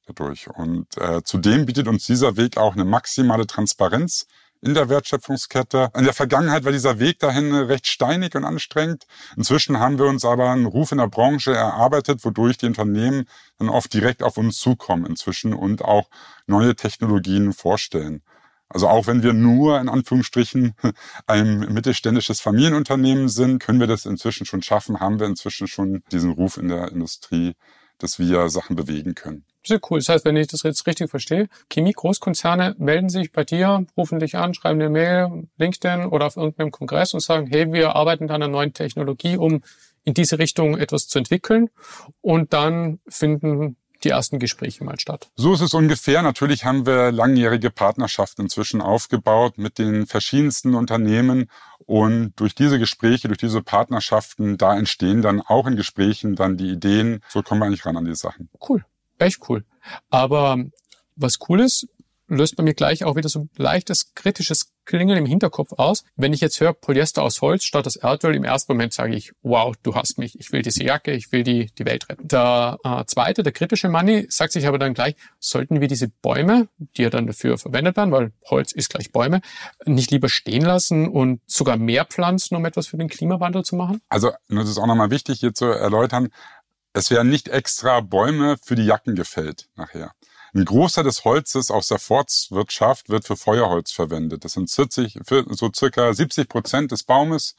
dadurch. 0.06 0.48
Und 0.48 0.96
äh, 0.98 1.22
zudem 1.22 1.66
bietet 1.66 1.88
uns 1.88 2.04
dieser 2.04 2.36
Weg 2.36 2.56
auch 2.56 2.74
eine 2.74 2.84
maximale 2.84 3.46
Transparenz 3.46 4.26
in 4.60 4.74
der 4.74 4.88
Wertschöpfungskette. 4.88 5.90
In 5.96 6.04
der 6.04 6.14
Vergangenheit 6.14 6.64
war 6.64 6.72
dieser 6.72 6.98
Weg 6.98 7.18
dahin 7.18 7.54
recht 7.54 7.86
steinig 7.86 8.34
und 8.34 8.44
anstrengend. 8.44 9.06
Inzwischen 9.36 9.78
haben 9.78 9.98
wir 9.98 10.06
uns 10.06 10.24
aber 10.24 10.50
einen 10.50 10.66
Ruf 10.66 10.92
in 10.92 10.98
der 10.98 11.08
Branche 11.08 11.54
erarbeitet, 11.54 12.24
wodurch 12.24 12.58
die 12.58 12.66
Unternehmen 12.66 13.26
dann 13.58 13.68
oft 13.68 13.92
direkt 13.92 14.22
auf 14.22 14.36
uns 14.36 14.58
zukommen 14.58 15.06
inzwischen 15.06 15.54
und 15.54 15.82
auch 15.82 16.08
neue 16.46 16.74
Technologien 16.74 17.52
vorstellen. 17.52 18.22
Also 18.68 18.88
auch 18.88 19.06
wenn 19.06 19.22
wir 19.22 19.32
nur 19.32 19.80
in 19.80 19.88
Anführungsstrichen 19.88 20.74
ein 21.26 21.60
mittelständisches 21.72 22.40
Familienunternehmen 22.40 23.28
sind, 23.28 23.60
können 23.60 23.80
wir 23.80 23.86
das 23.86 24.04
inzwischen 24.04 24.44
schon 24.44 24.62
schaffen, 24.62 25.00
haben 25.00 25.18
wir 25.20 25.26
inzwischen 25.26 25.68
schon 25.68 26.02
diesen 26.12 26.32
Ruf 26.32 26.58
in 26.58 26.68
der 26.68 26.88
Industrie, 26.88 27.54
dass 27.98 28.18
wir 28.18 28.48
Sachen 28.50 28.76
bewegen 28.76 29.14
können. 29.14 29.44
Sehr 29.68 29.80
cool. 29.90 29.98
Das 29.98 30.08
heißt, 30.08 30.24
wenn 30.24 30.34
ich 30.38 30.46
das 30.46 30.62
jetzt 30.62 30.86
richtig 30.86 31.10
verstehe, 31.10 31.46
Chemie-Großkonzerne 31.68 32.76
melden 32.78 33.10
sich 33.10 33.32
bei 33.32 33.44
dir, 33.44 33.84
rufen 33.98 34.18
dich 34.18 34.34
an, 34.34 34.54
schreiben 34.54 34.80
eine 34.80 34.88
Mail, 34.88 35.46
LinkedIn 35.58 36.06
oder 36.06 36.24
auf 36.24 36.38
irgendeinem 36.38 36.70
Kongress 36.70 37.12
und 37.12 37.20
sagen, 37.20 37.48
hey, 37.48 37.70
wir 37.70 37.94
arbeiten 37.94 38.24
an 38.30 38.36
einer 38.36 38.48
neuen 38.48 38.72
Technologie, 38.72 39.36
um 39.36 39.60
in 40.04 40.14
diese 40.14 40.38
Richtung 40.38 40.78
etwas 40.78 41.06
zu 41.06 41.18
entwickeln. 41.18 41.68
Und 42.22 42.54
dann 42.54 43.00
finden 43.06 43.76
die 44.04 44.08
ersten 44.08 44.38
Gespräche 44.38 44.84
mal 44.84 44.98
statt. 44.98 45.28
So 45.36 45.52
ist 45.52 45.60
es 45.60 45.74
ungefähr. 45.74 46.22
Natürlich 46.22 46.64
haben 46.64 46.86
wir 46.86 47.12
langjährige 47.12 47.68
Partnerschaften 47.68 48.40
inzwischen 48.40 48.80
aufgebaut 48.80 49.58
mit 49.58 49.78
den 49.78 50.06
verschiedensten 50.06 50.74
Unternehmen. 50.74 51.50
Und 51.84 52.32
durch 52.36 52.54
diese 52.54 52.78
Gespräche, 52.78 53.28
durch 53.28 53.36
diese 53.36 53.60
Partnerschaften, 53.60 54.56
da 54.56 54.78
entstehen 54.78 55.20
dann 55.20 55.42
auch 55.42 55.66
in 55.66 55.76
Gesprächen 55.76 56.36
dann 56.36 56.56
die 56.56 56.70
Ideen. 56.70 57.20
So 57.28 57.42
kommen 57.42 57.60
wir 57.60 57.66
eigentlich 57.66 57.84
ran 57.84 57.98
an 57.98 58.06
die 58.06 58.14
Sachen. 58.14 58.48
Cool 58.66 58.82
echt 59.18 59.48
cool. 59.48 59.64
Aber 60.10 60.58
was 61.16 61.38
cool 61.48 61.60
ist, 61.60 61.86
löst 62.28 62.56
bei 62.56 62.62
mir 62.62 62.74
gleich 62.74 63.04
auch 63.04 63.16
wieder 63.16 63.28
so 63.28 63.40
ein 63.40 63.50
leichtes 63.56 64.14
kritisches 64.14 64.72
Klingeln 64.84 65.18
im 65.18 65.26
Hinterkopf 65.26 65.72
aus. 65.72 66.04
Wenn 66.16 66.32
ich 66.32 66.40
jetzt 66.40 66.60
höre 66.60 66.72
Polyester 66.72 67.22
aus 67.22 67.42
Holz 67.42 67.64
statt 67.64 67.86
aus 67.86 67.96
Erdöl, 67.96 68.34
im 68.34 68.44
ersten 68.44 68.72
Moment 68.72 68.94
sage 68.94 69.14
ich, 69.14 69.32
wow, 69.42 69.74
du 69.82 69.94
hast 69.94 70.18
mich, 70.18 70.38
ich 70.40 70.50
will 70.50 70.62
diese 70.62 70.82
Jacke, 70.82 71.12
ich 71.12 71.30
will 71.30 71.42
die, 71.42 71.70
die 71.78 71.84
Welt 71.84 72.08
retten. 72.08 72.26
Der 72.26 72.78
äh, 72.84 73.04
zweite, 73.04 73.42
der 73.42 73.52
kritische 73.52 73.90
Money, 73.90 74.26
sagt 74.30 74.52
sich 74.52 74.66
aber 74.66 74.78
dann 74.78 74.94
gleich, 74.94 75.14
sollten 75.38 75.82
wir 75.82 75.88
diese 75.88 76.08
Bäume, 76.08 76.68
die 76.96 77.02
ja 77.02 77.10
dann 77.10 77.26
dafür 77.26 77.58
verwendet 77.58 77.96
werden, 77.98 78.12
weil 78.12 78.32
Holz 78.46 78.72
ist 78.72 78.88
gleich 78.88 79.12
Bäume, 79.12 79.42
nicht 79.84 80.10
lieber 80.10 80.30
stehen 80.30 80.64
lassen 80.64 81.06
und 81.06 81.40
sogar 81.46 81.76
mehr 81.76 82.06
pflanzen, 82.06 82.56
um 82.56 82.64
etwas 82.64 82.86
für 82.86 82.96
den 82.96 83.08
Klimawandel 83.08 83.64
zu 83.64 83.76
machen? 83.76 84.00
Also, 84.08 84.32
das 84.48 84.70
ist 84.70 84.78
auch 84.78 84.86
nochmal 84.86 85.10
wichtig 85.10 85.40
hier 85.40 85.52
zu 85.52 85.66
erläutern, 85.66 86.30
es 86.92 87.10
werden 87.10 87.30
nicht 87.30 87.48
extra 87.48 88.00
Bäume 88.00 88.56
für 88.62 88.74
die 88.74 88.84
Jacken 88.84 89.14
gefällt 89.14 89.68
nachher. 89.76 90.12
Ein 90.54 90.64
Großteil 90.64 91.04
des 91.04 91.24
Holzes 91.24 91.70
aus 91.70 91.88
der 91.88 91.98
Forstwirtschaft 91.98 93.10
wird 93.10 93.26
für 93.26 93.36
Feuerholz 93.36 93.92
verwendet. 93.92 94.44
Das 94.44 94.54
sind 94.54 94.70
40, 94.70 95.18
so 95.50 95.70
circa 95.74 96.12
70 96.12 96.48
Prozent 96.48 96.90
des 96.90 97.04
Baumes. 97.04 97.54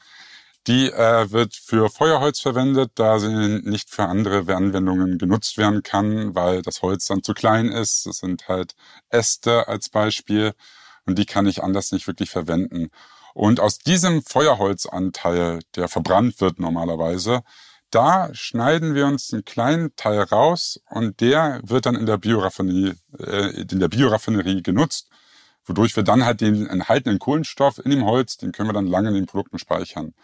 Die 0.66 0.90
äh, 0.90 1.30
wird 1.30 1.54
für 1.54 1.88
Feuerholz 1.88 2.40
verwendet, 2.40 2.92
da 2.96 3.18
sie 3.18 3.60
nicht 3.62 3.88
für 3.90 4.04
andere 4.04 4.54
Anwendungen 4.54 5.16
genutzt 5.16 5.56
werden 5.56 5.82
kann, 5.82 6.34
weil 6.34 6.62
das 6.62 6.82
Holz 6.82 7.06
dann 7.06 7.22
zu 7.22 7.32
klein 7.32 7.68
ist. 7.68 8.06
Das 8.06 8.18
sind 8.18 8.48
halt 8.48 8.74
Äste 9.08 9.68
als 9.68 9.88
Beispiel 9.88 10.52
und 11.06 11.18
die 11.18 11.26
kann 11.26 11.46
ich 11.46 11.62
anders 11.62 11.92
nicht 11.92 12.06
wirklich 12.06 12.30
verwenden. 12.30 12.90
Und 13.32 13.60
aus 13.60 13.78
diesem 13.78 14.22
Feuerholzanteil, 14.22 15.60
der 15.76 15.88
verbrannt 15.88 16.40
wird 16.40 16.58
normalerweise, 16.58 17.42
da 17.90 18.30
schneiden 18.32 18.94
wir 18.94 19.06
uns 19.06 19.32
einen 19.32 19.44
kleinen 19.44 19.94
Teil 19.96 20.20
raus 20.20 20.80
und 20.88 21.20
der 21.20 21.60
wird 21.64 21.86
dann 21.86 21.96
in 21.96 22.06
der 22.06 22.18
Bioraffinerie, 22.18 22.94
äh, 23.18 23.62
in 23.62 23.80
der 23.80 23.88
Bioraffinerie 23.88 24.62
genutzt, 24.62 25.08
wodurch 25.64 25.96
wir 25.96 26.02
dann 26.02 26.24
halt 26.24 26.40
den 26.40 26.66
enthaltenen 26.66 27.18
Kohlenstoff 27.18 27.78
in 27.84 27.90
dem 27.90 28.04
Holz, 28.04 28.36
den 28.36 28.52
können 28.52 28.68
wir 28.68 28.74
dann 28.74 28.86
lange 28.86 29.08
in 29.08 29.14
den 29.14 29.26
Produkten 29.26 29.58
speichern. 29.58 30.14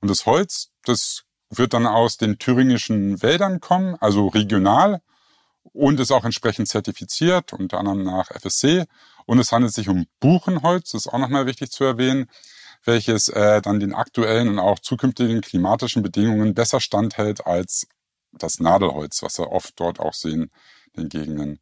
Und 0.00 0.08
das 0.08 0.26
Holz, 0.26 0.70
das 0.84 1.24
wird 1.50 1.72
dann 1.72 1.86
aus 1.86 2.16
den 2.16 2.38
thüringischen 2.38 3.22
Wäldern 3.22 3.60
kommen, 3.60 3.96
also 4.00 4.28
regional 4.28 5.00
und 5.62 5.98
ist 6.00 6.12
auch 6.12 6.24
entsprechend 6.24 6.68
zertifiziert, 6.68 7.52
unter 7.52 7.78
anderem 7.78 8.04
nach 8.04 8.30
FSC. 8.30 8.84
Und 9.26 9.38
es 9.38 9.52
handelt 9.52 9.72
sich 9.72 9.88
um 9.88 10.06
Buchenholz, 10.20 10.90
das 10.90 11.06
ist 11.06 11.12
auch 11.12 11.18
nochmal 11.18 11.46
wichtig 11.46 11.70
zu 11.70 11.84
erwähnen 11.84 12.28
welches 12.84 13.28
äh, 13.28 13.60
dann 13.62 13.80
den 13.80 13.94
aktuellen 13.94 14.48
und 14.48 14.58
auch 14.58 14.78
zukünftigen 14.78 15.40
klimatischen 15.40 16.02
Bedingungen 16.02 16.54
besser 16.54 16.80
standhält 16.80 17.46
als 17.46 17.86
das 18.32 18.60
Nadelholz, 18.60 19.22
was 19.22 19.38
wir 19.38 19.50
oft 19.50 19.78
dort 19.78 20.00
auch 20.00 20.14
sehen 20.14 20.50
in 20.92 21.04
den 21.04 21.08
Gegenden. 21.08 21.60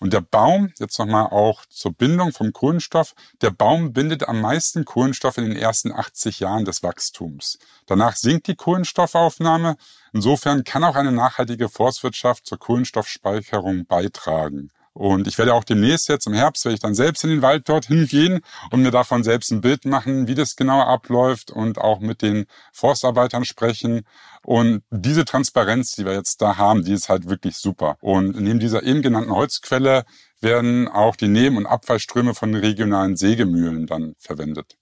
Und 0.00 0.12
der 0.12 0.20
Baum, 0.20 0.72
jetzt 0.78 0.98
nochmal 0.98 1.26
auch 1.26 1.66
zur 1.66 1.92
Bindung 1.92 2.32
vom 2.32 2.52
Kohlenstoff, 2.52 3.14
der 3.40 3.50
Baum 3.50 3.92
bindet 3.92 4.28
am 4.28 4.40
meisten 4.40 4.84
Kohlenstoff 4.84 5.38
in 5.38 5.44
den 5.44 5.56
ersten 5.56 5.92
80 5.92 6.38
Jahren 6.38 6.64
des 6.64 6.84
Wachstums. 6.84 7.58
Danach 7.86 8.14
sinkt 8.14 8.46
die 8.46 8.54
Kohlenstoffaufnahme. 8.54 9.76
Insofern 10.12 10.62
kann 10.62 10.84
auch 10.84 10.94
eine 10.94 11.10
nachhaltige 11.10 11.68
Forstwirtschaft 11.68 12.46
zur 12.46 12.58
Kohlenstoffspeicherung 12.58 13.86
beitragen. 13.86 14.70
Und 14.98 15.28
ich 15.28 15.38
werde 15.38 15.54
auch 15.54 15.62
demnächst 15.62 16.08
jetzt 16.08 16.26
im 16.26 16.32
Herbst, 16.32 16.64
werde 16.64 16.74
ich 16.74 16.80
dann 16.80 16.96
selbst 16.96 17.22
in 17.22 17.30
den 17.30 17.40
Wald 17.40 17.68
dorthin 17.68 18.08
gehen 18.08 18.40
und 18.72 18.82
mir 18.82 18.90
davon 18.90 19.22
selbst 19.22 19.52
ein 19.52 19.60
Bild 19.60 19.84
machen, 19.84 20.26
wie 20.26 20.34
das 20.34 20.56
genau 20.56 20.80
abläuft 20.80 21.52
und 21.52 21.78
auch 21.78 22.00
mit 22.00 22.20
den 22.20 22.46
Forstarbeitern 22.72 23.44
sprechen. 23.44 24.02
Und 24.42 24.82
diese 24.90 25.24
Transparenz, 25.24 25.92
die 25.92 26.04
wir 26.04 26.14
jetzt 26.14 26.42
da 26.42 26.56
haben, 26.56 26.84
die 26.84 26.94
ist 26.94 27.08
halt 27.08 27.28
wirklich 27.28 27.58
super. 27.58 27.96
Und 28.00 28.40
neben 28.40 28.58
dieser 28.58 28.82
eben 28.82 29.00
genannten 29.00 29.30
Holzquelle 29.30 30.04
werden 30.40 30.88
auch 30.88 31.14
die 31.14 31.28
Neben- 31.28 31.58
und 31.58 31.66
Abfallströme 31.66 32.34
von 32.34 32.52
regionalen 32.56 33.16
Sägemühlen 33.16 33.86
dann 33.86 34.16
verwendet. 34.18 34.76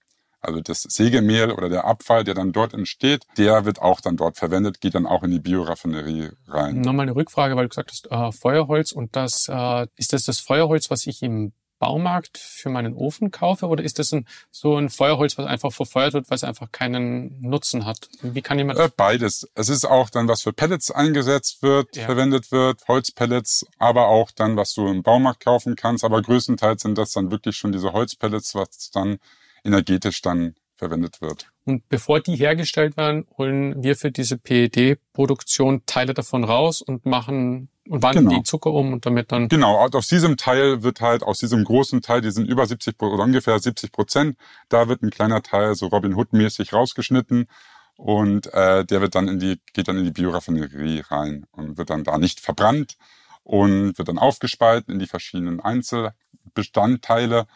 Also 0.47 0.61
das 0.61 0.83
Sägemehl 0.83 1.51
oder 1.51 1.67
der 1.67 1.83
Abfall, 1.83 2.23
der 2.23 2.33
dann 2.33 2.53
dort 2.53 2.73
entsteht, 2.73 3.25
der 3.37 3.65
wird 3.65 3.81
auch 3.81 3.99
dann 3.99 4.15
dort 4.15 4.37
verwendet, 4.37 4.79
geht 4.79 4.95
dann 4.95 5.05
auch 5.05 5.23
in 5.23 5.31
die 5.31 5.39
Bioraffinerie 5.39 6.29
rein. 6.47 6.79
Nochmal 6.79 7.03
eine 7.03 7.15
Rückfrage, 7.17 7.57
weil 7.57 7.65
du 7.65 7.69
gesagt 7.69 7.91
hast, 7.91 8.09
äh, 8.09 8.31
Feuerholz 8.31 8.93
und 8.93 9.17
das, 9.17 9.49
äh, 9.49 9.87
ist 9.97 10.13
das 10.13 10.23
das 10.23 10.39
Feuerholz, 10.39 10.89
was 10.89 11.05
ich 11.05 11.21
im 11.21 11.51
Baumarkt 11.79 12.37
für 12.37 12.69
meinen 12.69 12.93
Ofen 12.93 13.29
kaufe 13.29 13.67
oder 13.67 13.83
ist 13.83 13.99
das 13.99 14.13
ein, 14.13 14.25
so 14.51 14.77
ein 14.77 14.89
Feuerholz, 14.89 15.37
was 15.37 15.45
einfach 15.45 15.71
verfeuert 15.71 16.13
wird, 16.13 16.29
weil 16.29 16.37
es 16.37 16.43
einfach 16.43 16.71
keinen 16.71 17.39
Nutzen 17.41 17.85
hat? 17.85 18.07
Wie 18.21 18.41
kann 18.41 18.57
jemand 18.57 18.79
äh, 18.79 18.89
Beides. 18.95 19.47
Es 19.53 19.69
ist 19.69 19.85
auch 19.85 20.09
dann, 20.09 20.27
was 20.27 20.41
für 20.41 20.53
Pellets 20.53 20.91
eingesetzt 20.91 21.61
wird, 21.61 21.95
ja. 21.95 22.05
verwendet 22.05 22.51
wird, 22.51 22.87
Holzpellets, 22.87 23.65
aber 23.77 24.07
auch 24.07 24.31
dann, 24.31 24.55
was 24.55 24.73
du 24.73 24.87
im 24.87 25.03
Baumarkt 25.03 25.43
kaufen 25.43 25.75
kannst. 25.75 26.03
Aber 26.03 26.21
größtenteils 26.21 26.81
sind 26.81 26.97
das 26.97 27.11
dann 27.11 27.31
wirklich 27.31 27.57
schon 27.57 27.71
diese 27.71 27.93
Holzpellets, 27.93 28.55
was 28.55 28.89
dann 28.91 29.19
energetisch 29.63 30.21
dann 30.21 30.55
verwendet 30.77 31.21
wird. 31.21 31.49
Und 31.65 31.89
bevor 31.89 32.19
die 32.19 32.35
hergestellt 32.35 32.97
werden, 32.97 33.25
holen 33.37 33.83
wir 33.83 33.95
für 33.95 34.11
diese 34.11 34.37
PED-Produktion 34.37 35.85
Teile 35.85 36.13
davon 36.13 36.43
raus 36.43 36.81
und 36.81 37.05
machen 37.05 37.69
und 37.89 38.03
wandeln 38.03 38.27
genau. 38.27 38.37
die 38.37 38.43
Zucker 38.43 38.71
um 38.71 38.93
und 38.93 39.05
damit 39.05 39.31
dann. 39.31 39.47
Genau, 39.49 39.77
aus 39.77 40.07
diesem 40.07 40.37
Teil 40.37 40.83
wird 40.83 41.01
halt, 41.01 41.23
aus 41.23 41.39
diesem 41.39 41.63
großen 41.63 42.01
Teil, 42.01 42.21
die 42.21 42.31
sind 42.31 42.47
über 42.47 42.63
70% 42.63 43.01
oder 43.01 43.23
ungefähr 43.23 43.59
70 43.59 43.91
Prozent, 43.91 44.37
da 44.69 44.87
wird 44.87 45.01
ein 45.01 45.09
kleiner 45.09 45.41
Teil 45.41 45.75
so 45.75 45.87
Robin 45.87 46.15
Hood-mäßig 46.15 46.73
rausgeschnitten 46.73 47.47
und 47.95 48.53
äh, 48.53 48.85
der 48.85 49.01
wird 49.01 49.15
dann 49.15 49.27
in 49.27 49.39
die, 49.39 49.59
geht 49.73 49.87
dann 49.87 49.97
in 49.97 50.05
die 50.05 50.11
Bioraffinerie 50.11 51.01
rein 51.09 51.45
und 51.51 51.77
wird 51.77 51.89
dann 51.89 52.03
da 52.03 52.17
nicht 52.17 52.39
verbrannt 52.39 52.97
und 53.43 53.97
wird 53.97 54.07
dann 54.07 54.19
aufgespalten 54.19 54.93
in 54.93 54.99
die 54.99 55.07
verschiedenen 55.07 55.59
Einzelbestandteile 55.59 57.47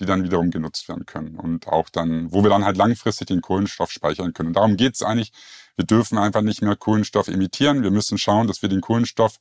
die 0.00 0.06
dann 0.06 0.22
wiederum 0.24 0.50
genutzt 0.50 0.88
werden 0.88 1.06
können 1.06 1.36
und 1.36 1.68
auch 1.68 1.88
dann, 1.88 2.32
wo 2.32 2.42
wir 2.42 2.50
dann 2.50 2.64
halt 2.64 2.76
langfristig 2.76 3.28
den 3.28 3.40
Kohlenstoff 3.40 3.90
speichern 3.90 4.32
können. 4.32 4.48
Und 4.48 4.56
darum 4.56 4.76
geht 4.76 4.94
es 4.94 5.02
eigentlich. 5.02 5.32
Wir 5.76 5.84
dürfen 5.84 6.18
einfach 6.18 6.42
nicht 6.42 6.62
mehr 6.62 6.76
Kohlenstoff 6.76 7.28
emittieren. 7.28 7.82
Wir 7.82 7.90
müssen 7.90 8.18
schauen, 8.18 8.46
dass 8.46 8.62
wir 8.62 8.68
den 8.68 8.80
Kohlenstoff 8.80 9.38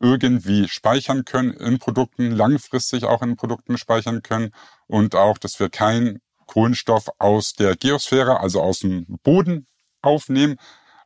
irgendwie 0.00 0.68
speichern 0.68 1.24
können 1.24 1.52
in 1.52 1.78
Produkten, 1.78 2.30
langfristig 2.30 3.04
auch 3.04 3.22
in 3.22 3.36
Produkten 3.36 3.76
speichern 3.76 4.22
können 4.22 4.52
und 4.86 5.14
auch, 5.14 5.36
dass 5.38 5.60
wir 5.60 5.68
keinen 5.68 6.20
Kohlenstoff 6.46 7.10
aus 7.18 7.52
der 7.52 7.76
Geosphäre, 7.76 8.40
also 8.40 8.60
aus 8.62 8.80
dem 8.80 9.06
Boden 9.22 9.66
aufnehmen 10.02 10.56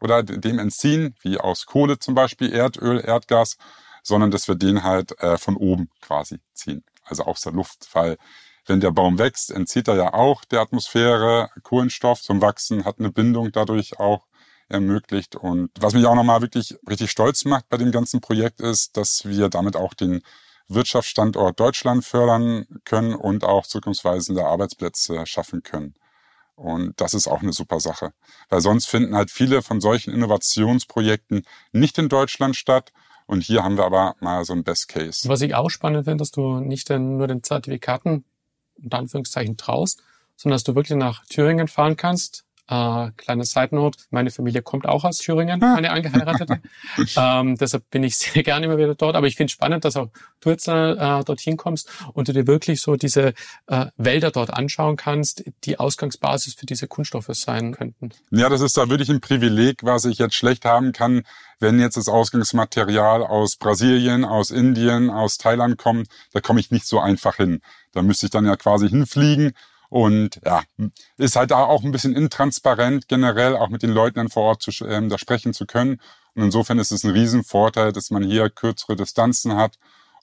oder 0.00 0.22
dem 0.22 0.58
entziehen, 0.58 1.16
wie 1.22 1.38
aus 1.38 1.66
Kohle 1.66 1.98
zum 1.98 2.14
Beispiel, 2.14 2.52
Erdöl, 2.52 3.00
Erdgas, 3.04 3.56
sondern 4.02 4.30
dass 4.30 4.48
wir 4.48 4.54
den 4.54 4.84
halt 4.84 5.18
äh, 5.20 5.36
von 5.36 5.56
oben 5.56 5.90
quasi 6.00 6.38
ziehen, 6.52 6.84
also 7.04 7.24
aus 7.24 7.40
der 7.40 7.52
Luft, 7.52 7.88
weil 7.92 8.16
wenn 8.66 8.80
der 8.80 8.90
Baum 8.90 9.18
wächst, 9.18 9.50
entzieht 9.50 9.88
er 9.88 9.96
ja 9.96 10.14
auch 10.14 10.44
der 10.44 10.60
Atmosphäre 10.60 11.50
Kohlenstoff 11.62 12.22
zum 12.22 12.40
Wachsen, 12.40 12.84
hat 12.84 12.98
eine 12.98 13.10
Bindung 13.10 13.52
dadurch 13.52 13.98
auch 13.98 14.26
ermöglicht. 14.68 15.36
Und 15.36 15.70
was 15.78 15.94
mich 15.94 16.06
auch 16.06 16.14
nochmal 16.14 16.40
wirklich 16.40 16.76
richtig 16.88 17.10
stolz 17.10 17.44
macht 17.44 17.68
bei 17.68 17.76
dem 17.76 17.92
ganzen 17.92 18.20
Projekt 18.20 18.60
ist, 18.60 18.96
dass 18.96 19.26
wir 19.26 19.48
damit 19.48 19.76
auch 19.76 19.94
den 19.94 20.22
Wirtschaftsstandort 20.68 21.60
Deutschland 21.60 22.04
fördern 22.04 22.66
können 22.84 23.14
und 23.14 23.44
auch 23.44 23.66
zukunftsweisende 23.66 24.44
Arbeitsplätze 24.44 25.26
schaffen 25.26 25.62
können. 25.62 25.94
Und 26.56 27.00
das 27.00 27.14
ist 27.14 27.26
auch 27.26 27.42
eine 27.42 27.52
super 27.52 27.80
Sache. 27.80 28.12
Weil 28.48 28.60
sonst 28.60 28.86
finden 28.86 29.14
halt 29.14 29.30
viele 29.30 29.60
von 29.60 29.80
solchen 29.80 30.14
Innovationsprojekten 30.14 31.44
nicht 31.72 31.98
in 31.98 32.08
Deutschland 32.08 32.56
statt. 32.56 32.92
Und 33.26 33.42
hier 33.42 33.64
haben 33.64 33.76
wir 33.76 33.84
aber 33.84 34.14
mal 34.20 34.44
so 34.44 34.52
ein 34.52 34.64
Best 34.64 34.88
Case. 34.88 35.28
Was 35.28 35.40
ich 35.40 35.54
auch 35.54 35.70
spannend 35.70 36.04
finde, 36.04 36.22
dass 36.22 36.30
du 36.30 36.60
nicht 36.60 36.88
nur 36.90 37.26
den 37.26 37.42
Zertifikaten 37.42 38.24
unter 38.84 38.98
Anführungszeichen 38.98 39.56
traust, 39.56 40.02
sondern 40.36 40.56
dass 40.56 40.64
du 40.64 40.74
wirklich 40.74 40.96
nach 40.96 41.24
Thüringen 41.26 41.68
fahren 41.68 41.96
kannst. 41.96 42.44
Äh, 42.66 43.10
kleine 43.18 43.44
Side 43.44 43.74
Note, 43.74 43.98
meine 44.10 44.30
Familie 44.30 44.62
kommt 44.62 44.86
auch 44.86 45.04
aus 45.04 45.18
Thüringen, 45.18 45.62
ah. 45.62 45.74
meine 45.74 45.90
Angeheiratete. 45.90 46.62
ähm, 47.16 47.56
deshalb 47.56 47.90
bin 47.90 48.02
ich 48.02 48.16
sehr 48.16 48.42
gerne 48.42 48.64
immer 48.64 48.78
wieder 48.78 48.94
dort. 48.94 49.16
Aber 49.16 49.26
ich 49.26 49.36
finde 49.36 49.52
spannend, 49.52 49.84
dass 49.84 49.96
auch 49.96 50.08
du 50.40 50.48
jetzt 50.48 50.66
äh, 50.66 51.24
dorthin 51.24 51.58
kommst 51.58 51.90
und 52.14 52.28
du 52.28 52.32
dir 52.32 52.46
wirklich 52.46 52.80
so 52.80 52.96
diese 52.96 53.34
äh, 53.66 53.86
Wälder 53.98 54.30
dort 54.30 54.50
anschauen 54.50 54.96
kannst, 54.96 55.44
die 55.64 55.78
Ausgangsbasis 55.78 56.54
für 56.54 56.64
diese 56.64 56.88
Kunststoffe 56.88 57.28
sein 57.32 57.72
könnten. 57.72 58.12
Ja, 58.30 58.48
das 58.48 58.62
ist 58.62 58.78
da 58.78 58.88
wirklich 58.88 59.10
ein 59.10 59.20
Privileg, 59.20 59.84
was 59.84 60.06
ich 60.06 60.16
jetzt 60.16 60.34
schlecht 60.34 60.64
haben 60.64 60.92
kann, 60.92 61.24
wenn 61.60 61.78
jetzt 61.78 61.98
das 61.98 62.08
Ausgangsmaterial 62.08 63.22
aus 63.22 63.56
Brasilien, 63.56 64.24
aus 64.24 64.50
Indien, 64.50 65.10
aus 65.10 65.36
Thailand 65.36 65.76
kommt. 65.76 66.08
Da 66.32 66.40
komme 66.40 66.60
ich 66.60 66.70
nicht 66.70 66.86
so 66.86 66.98
einfach 66.98 67.36
hin. 67.36 67.60
Da 67.94 68.02
müsste 68.02 68.26
ich 68.26 68.30
dann 68.30 68.46
ja 68.46 68.56
quasi 68.56 68.88
hinfliegen. 68.88 69.52
Und 69.88 70.40
ja, 70.44 70.62
ist 71.18 71.36
halt 71.36 71.52
auch 71.52 71.84
ein 71.84 71.92
bisschen 71.92 72.16
intransparent 72.16 73.06
generell, 73.06 73.56
auch 73.56 73.68
mit 73.68 73.82
den 73.82 73.90
Leuten 73.90 74.16
dann 74.16 74.28
vor 74.28 74.42
Ort 74.44 74.62
zu, 74.62 74.72
ähm, 74.86 75.08
da 75.08 75.18
sprechen 75.18 75.52
zu 75.52 75.66
können. 75.66 76.00
Und 76.34 76.42
insofern 76.42 76.78
ist 76.78 76.90
es 76.90 77.04
ein 77.04 77.12
Riesenvorteil, 77.12 77.92
dass 77.92 78.10
man 78.10 78.24
hier 78.24 78.50
kürzere 78.50 78.96
Distanzen 78.96 79.56
hat 79.56 79.78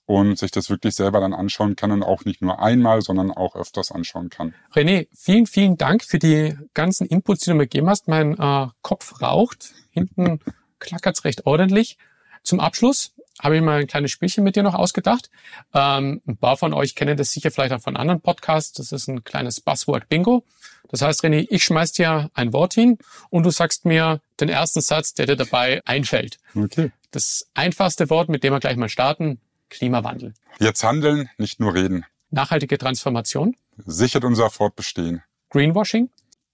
und 0.05 0.37
sich 0.37 0.51
das 0.51 0.69
wirklich 0.69 0.95
selber 0.95 1.21
dann 1.21 1.33
anschauen 1.33 1.75
kann 1.75 1.91
und 1.91 2.03
auch 2.03 2.25
nicht 2.25 2.41
nur 2.41 2.59
einmal, 2.59 3.01
sondern 3.01 3.31
auch 3.31 3.55
öfters 3.55 3.91
anschauen 3.91 4.29
kann. 4.29 4.53
René, 4.73 5.07
vielen, 5.13 5.45
vielen 5.45 5.77
Dank 5.77 6.03
für 6.03 6.19
die 6.19 6.57
ganzen 6.73 7.07
Inputs, 7.07 7.41
die 7.41 7.51
du 7.51 7.55
mir 7.55 7.63
gegeben 7.63 7.89
hast. 7.89 8.07
Mein 8.07 8.37
äh, 8.37 8.67
Kopf 8.81 9.21
raucht, 9.21 9.73
hinten 9.91 10.39
klackert's 10.79 11.23
recht 11.23 11.45
ordentlich. 11.45 11.97
Zum 12.43 12.59
Abschluss 12.59 13.13
habe 13.41 13.57
ich 13.57 13.61
mal 13.61 13.81
ein 13.81 13.87
kleines 13.87 14.11
Spielchen 14.11 14.43
mit 14.43 14.55
dir 14.55 14.63
noch 14.63 14.75
ausgedacht. 14.75 15.29
Ähm, 15.73 16.21
ein 16.25 16.37
paar 16.37 16.57
von 16.57 16.73
euch 16.73 16.95
kennen 16.95 17.17
das 17.17 17.31
sicher 17.31 17.51
vielleicht 17.51 17.73
auch 17.73 17.81
von 17.81 17.97
anderen 17.97 18.21
Podcasts. 18.21 18.73
Das 18.73 18.91
ist 18.91 19.07
ein 19.07 19.23
kleines 19.23 19.59
Buzzword-Bingo. 19.59 20.45
Das 20.89 21.01
heißt, 21.01 21.23
René, 21.23 21.47
ich 21.49 21.63
schmeiß 21.63 21.93
dir 21.93 22.29
ein 22.33 22.53
Wort 22.53 22.73
hin 22.73 22.97
und 23.29 23.43
du 23.43 23.49
sagst 23.49 23.85
mir 23.85 24.21
den 24.39 24.49
ersten 24.49 24.81
Satz, 24.81 25.13
der 25.13 25.25
dir 25.25 25.35
dabei 25.35 25.81
einfällt. 25.85 26.37
Okay. 26.55 26.91
Das 27.11 27.47
einfachste 27.53 28.09
Wort, 28.09 28.29
mit 28.29 28.43
dem 28.43 28.53
wir 28.53 28.59
gleich 28.59 28.77
mal 28.77 28.89
starten, 28.89 29.39
Klimawandel. 29.69 30.33
Jetzt 30.59 30.83
handeln, 30.83 31.29
nicht 31.37 31.59
nur 31.59 31.73
reden. 31.73 32.05
Nachhaltige 32.29 32.77
Transformation. 32.77 33.55
Sichert 33.85 34.23
unser 34.23 34.49
Fortbestehen. 34.49 35.23
Greenwashing. 35.49 36.09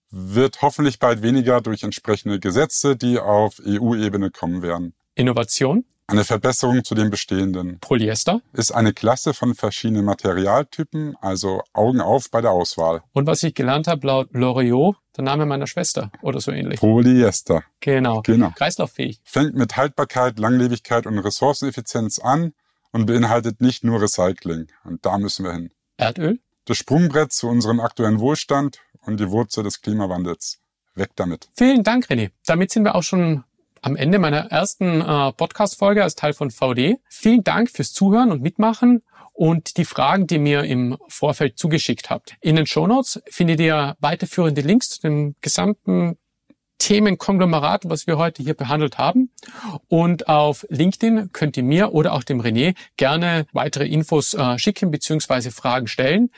Wird 0.09 0.61
hoffentlich 0.61 0.99
bald 0.99 1.21
weniger 1.21 1.59
durch 1.61 1.83
entsprechende 1.83 2.39
Gesetze, 2.39 2.95
die 2.95 3.19
auf 3.19 3.59
EU-Ebene 3.65 4.31
kommen 4.31 4.61
werden. 4.61 4.93
Innovation 5.15 5.83
Eine 6.09 6.23
Verbesserung 6.23 6.85
zu 6.85 6.95
den 6.95 7.09
bestehenden. 7.09 7.79
Polyester. 7.81 8.41
Ist 8.53 8.71
eine 8.71 8.93
Klasse 8.93 9.33
von 9.33 9.55
verschiedenen 9.55 10.05
Materialtypen, 10.05 11.17
also 11.19 11.61
Augen 11.73 11.99
auf 11.99 12.31
bei 12.31 12.39
der 12.39 12.51
Auswahl. 12.51 13.03
Und 13.11 13.27
was 13.27 13.43
ich 13.43 13.53
gelernt 13.53 13.87
habe, 13.87 14.07
laut 14.07 14.29
Loriot, 14.31 14.95
der 15.17 15.25
Name 15.25 15.45
meiner 15.45 15.67
Schwester 15.67 16.09
oder 16.21 16.39
so 16.39 16.53
ähnlich. 16.53 16.79
Polyester. 16.79 17.63
Genau. 17.81 18.21
Genau. 18.21 18.51
Kreislauffähig. 18.55 19.19
Fängt 19.25 19.55
mit 19.55 19.75
Haltbarkeit, 19.75 20.39
Langlebigkeit 20.39 21.05
und 21.07 21.19
Ressourceneffizienz 21.19 22.19
an 22.19 22.53
und 22.93 23.05
beinhaltet 23.05 23.59
nicht 23.59 23.83
nur 23.83 24.01
Recycling. 24.01 24.67
Und 24.85 25.05
da 25.05 25.17
müssen 25.17 25.43
wir 25.43 25.51
hin. 25.51 25.71
Erdöl. 25.97 26.39
Das 26.63 26.77
Sprungbrett 26.77 27.33
zu 27.33 27.49
unserem 27.49 27.81
aktuellen 27.81 28.21
Wohlstand 28.21 28.79
und 29.01 29.19
die 29.19 29.29
Wurzel 29.29 29.65
des 29.65 29.81
Klimawandels. 29.81 30.59
Weg 30.95 31.09
damit. 31.17 31.49
Vielen 31.53 31.83
Dank, 31.83 32.05
René. 32.05 32.31
Damit 32.45 32.71
sind 32.71 32.85
wir 32.85 32.95
auch 32.95 33.03
schon 33.03 33.43
am 33.81 33.95
Ende 33.95 34.19
meiner 34.19 34.51
ersten 34.51 35.01
äh, 35.01 35.31
Podcast-Folge 35.33 36.03
als 36.03 36.15
Teil 36.15 36.33
von 36.33 36.51
VD. 36.51 36.97
Vielen 37.09 37.43
Dank 37.43 37.69
fürs 37.69 37.93
Zuhören 37.93 38.31
und 38.31 38.41
Mitmachen 38.41 39.03
und 39.33 39.77
die 39.77 39.85
Fragen, 39.85 40.27
die 40.27 40.35
ihr 40.35 40.41
mir 40.41 40.63
im 40.63 40.97
Vorfeld 41.07 41.57
zugeschickt 41.57 42.09
habt. 42.09 42.35
In 42.41 42.55
den 42.55 42.65
Shownotes 42.65 43.21
findet 43.29 43.59
ihr 43.59 43.95
weiterführende 43.99 44.61
Links 44.61 44.89
zu 44.89 45.01
dem 45.01 45.35
gesamten 45.41 46.17
Themenkonglomerat, 46.79 47.89
was 47.89 48.07
wir 48.07 48.17
heute 48.17 48.43
hier 48.43 48.53
behandelt 48.53 48.97
haben. 48.97 49.31
Und 49.87 50.27
auf 50.27 50.65
LinkedIn 50.69 51.31
könnt 51.33 51.57
ihr 51.57 51.63
mir 51.63 51.93
oder 51.93 52.13
auch 52.13 52.23
dem 52.23 52.41
René 52.41 52.75
gerne 52.97 53.45
weitere 53.53 53.87
Infos 53.87 54.33
äh, 54.33 54.57
schicken 54.57 54.91
bzw. 54.91 55.51
Fragen 55.51 55.87
stellen 55.87 56.29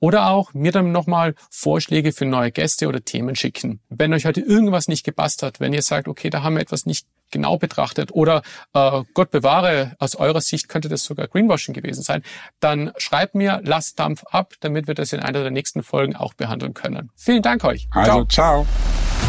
oder 0.00 0.30
auch 0.30 0.54
mir 0.54 0.72
dann 0.72 0.92
nochmal 0.92 1.34
Vorschläge 1.50 2.12
für 2.12 2.24
neue 2.24 2.52
Gäste 2.52 2.88
oder 2.88 3.04
Themen 3.04 3.36
schicken. 3.36 3.80
Wenn 3.88 4.12
euch 4.14 4.24
heute 4.24 4.40
irgendwas 4.40 4.88
nicht 4.88 5.04
gepasst 5.04 5.42
hat, 5.42 5.60
wenn 5.60 5.72
ihr 5.72 5.82
sagt, 5.82 6.08
okay, 6.08 6.30
da 6.30 6.42
haben 6.42 6.54
wir 6.54 6.62
etwas 6.62 6.86
nicht 6.86 7.06
genau 7.30 7.58
betrachtet 7.58 8.12
oder 8.12 8.42
äh, 8.74 9.02
Gott 9.14 9.30
bewahre, 9.30 9.92
aus 9.98 10.16
eurer 10.16 10.40
Sicht 10.40 10.68
könnte 10.68 10.88
das 10.88 11.04
sogar 11.04 11.28
Greenwashing 11.28 11.74
gewesen 11.74 12.02
sein, 12.02 12.22
dann 12.60 12.92
schreibt 12.96 13.34
mir, 13.34 13.60
lasst 13.64 13.98
Dampf 13.98 14.24
ab, 14.30 14.54
damit 14.60 14.86
wir 14.86 14.94
das 14.94 15.12
in 15.12 15.20
einer 15.20 15.42
der 15.42 15.50
nächsten 15.50 15.82
Folgen 15.82 16.16
auch 16.16 16.34
behandeln 16.34 16.74
können. 16.74 17.10
Vielen 17.16 17.42
Dank 17.42 17.64
euch. 17.64 17.88
Also, 17.92 18.24
ciao. 18.24 18.66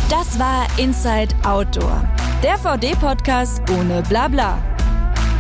Das 0.09 0.39
war 0.39 0.67
Inside 0.77 1.35
Outdoor, 1.43 2.03
der 2.43 2.57
VD-Podcast 2.57 3.61
ohne 3.71 4.01
Blabla. 4.03 4.57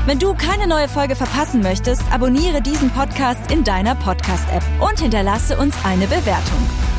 Wenn 0.05 0.17
du 0.17 0.33
keine 0.33 0.65
neue 0.67 0.87
Folge 0.87 1.15
verpassen 1.15 1.61
möchtest, 1.61 2.01
abonniere 2.11 2.61
diesen 2.61 2.89
Podcast 2.89 3.51
in 3.51 3.63
deiner 3.63 3.95
Podcast-App 3.95 4.63
und 4.79 4.99
hinterlasse 4.99 5.57
uns 5.57 5.75
eine 5.83 6.07
Bewertung. 6.07 6.98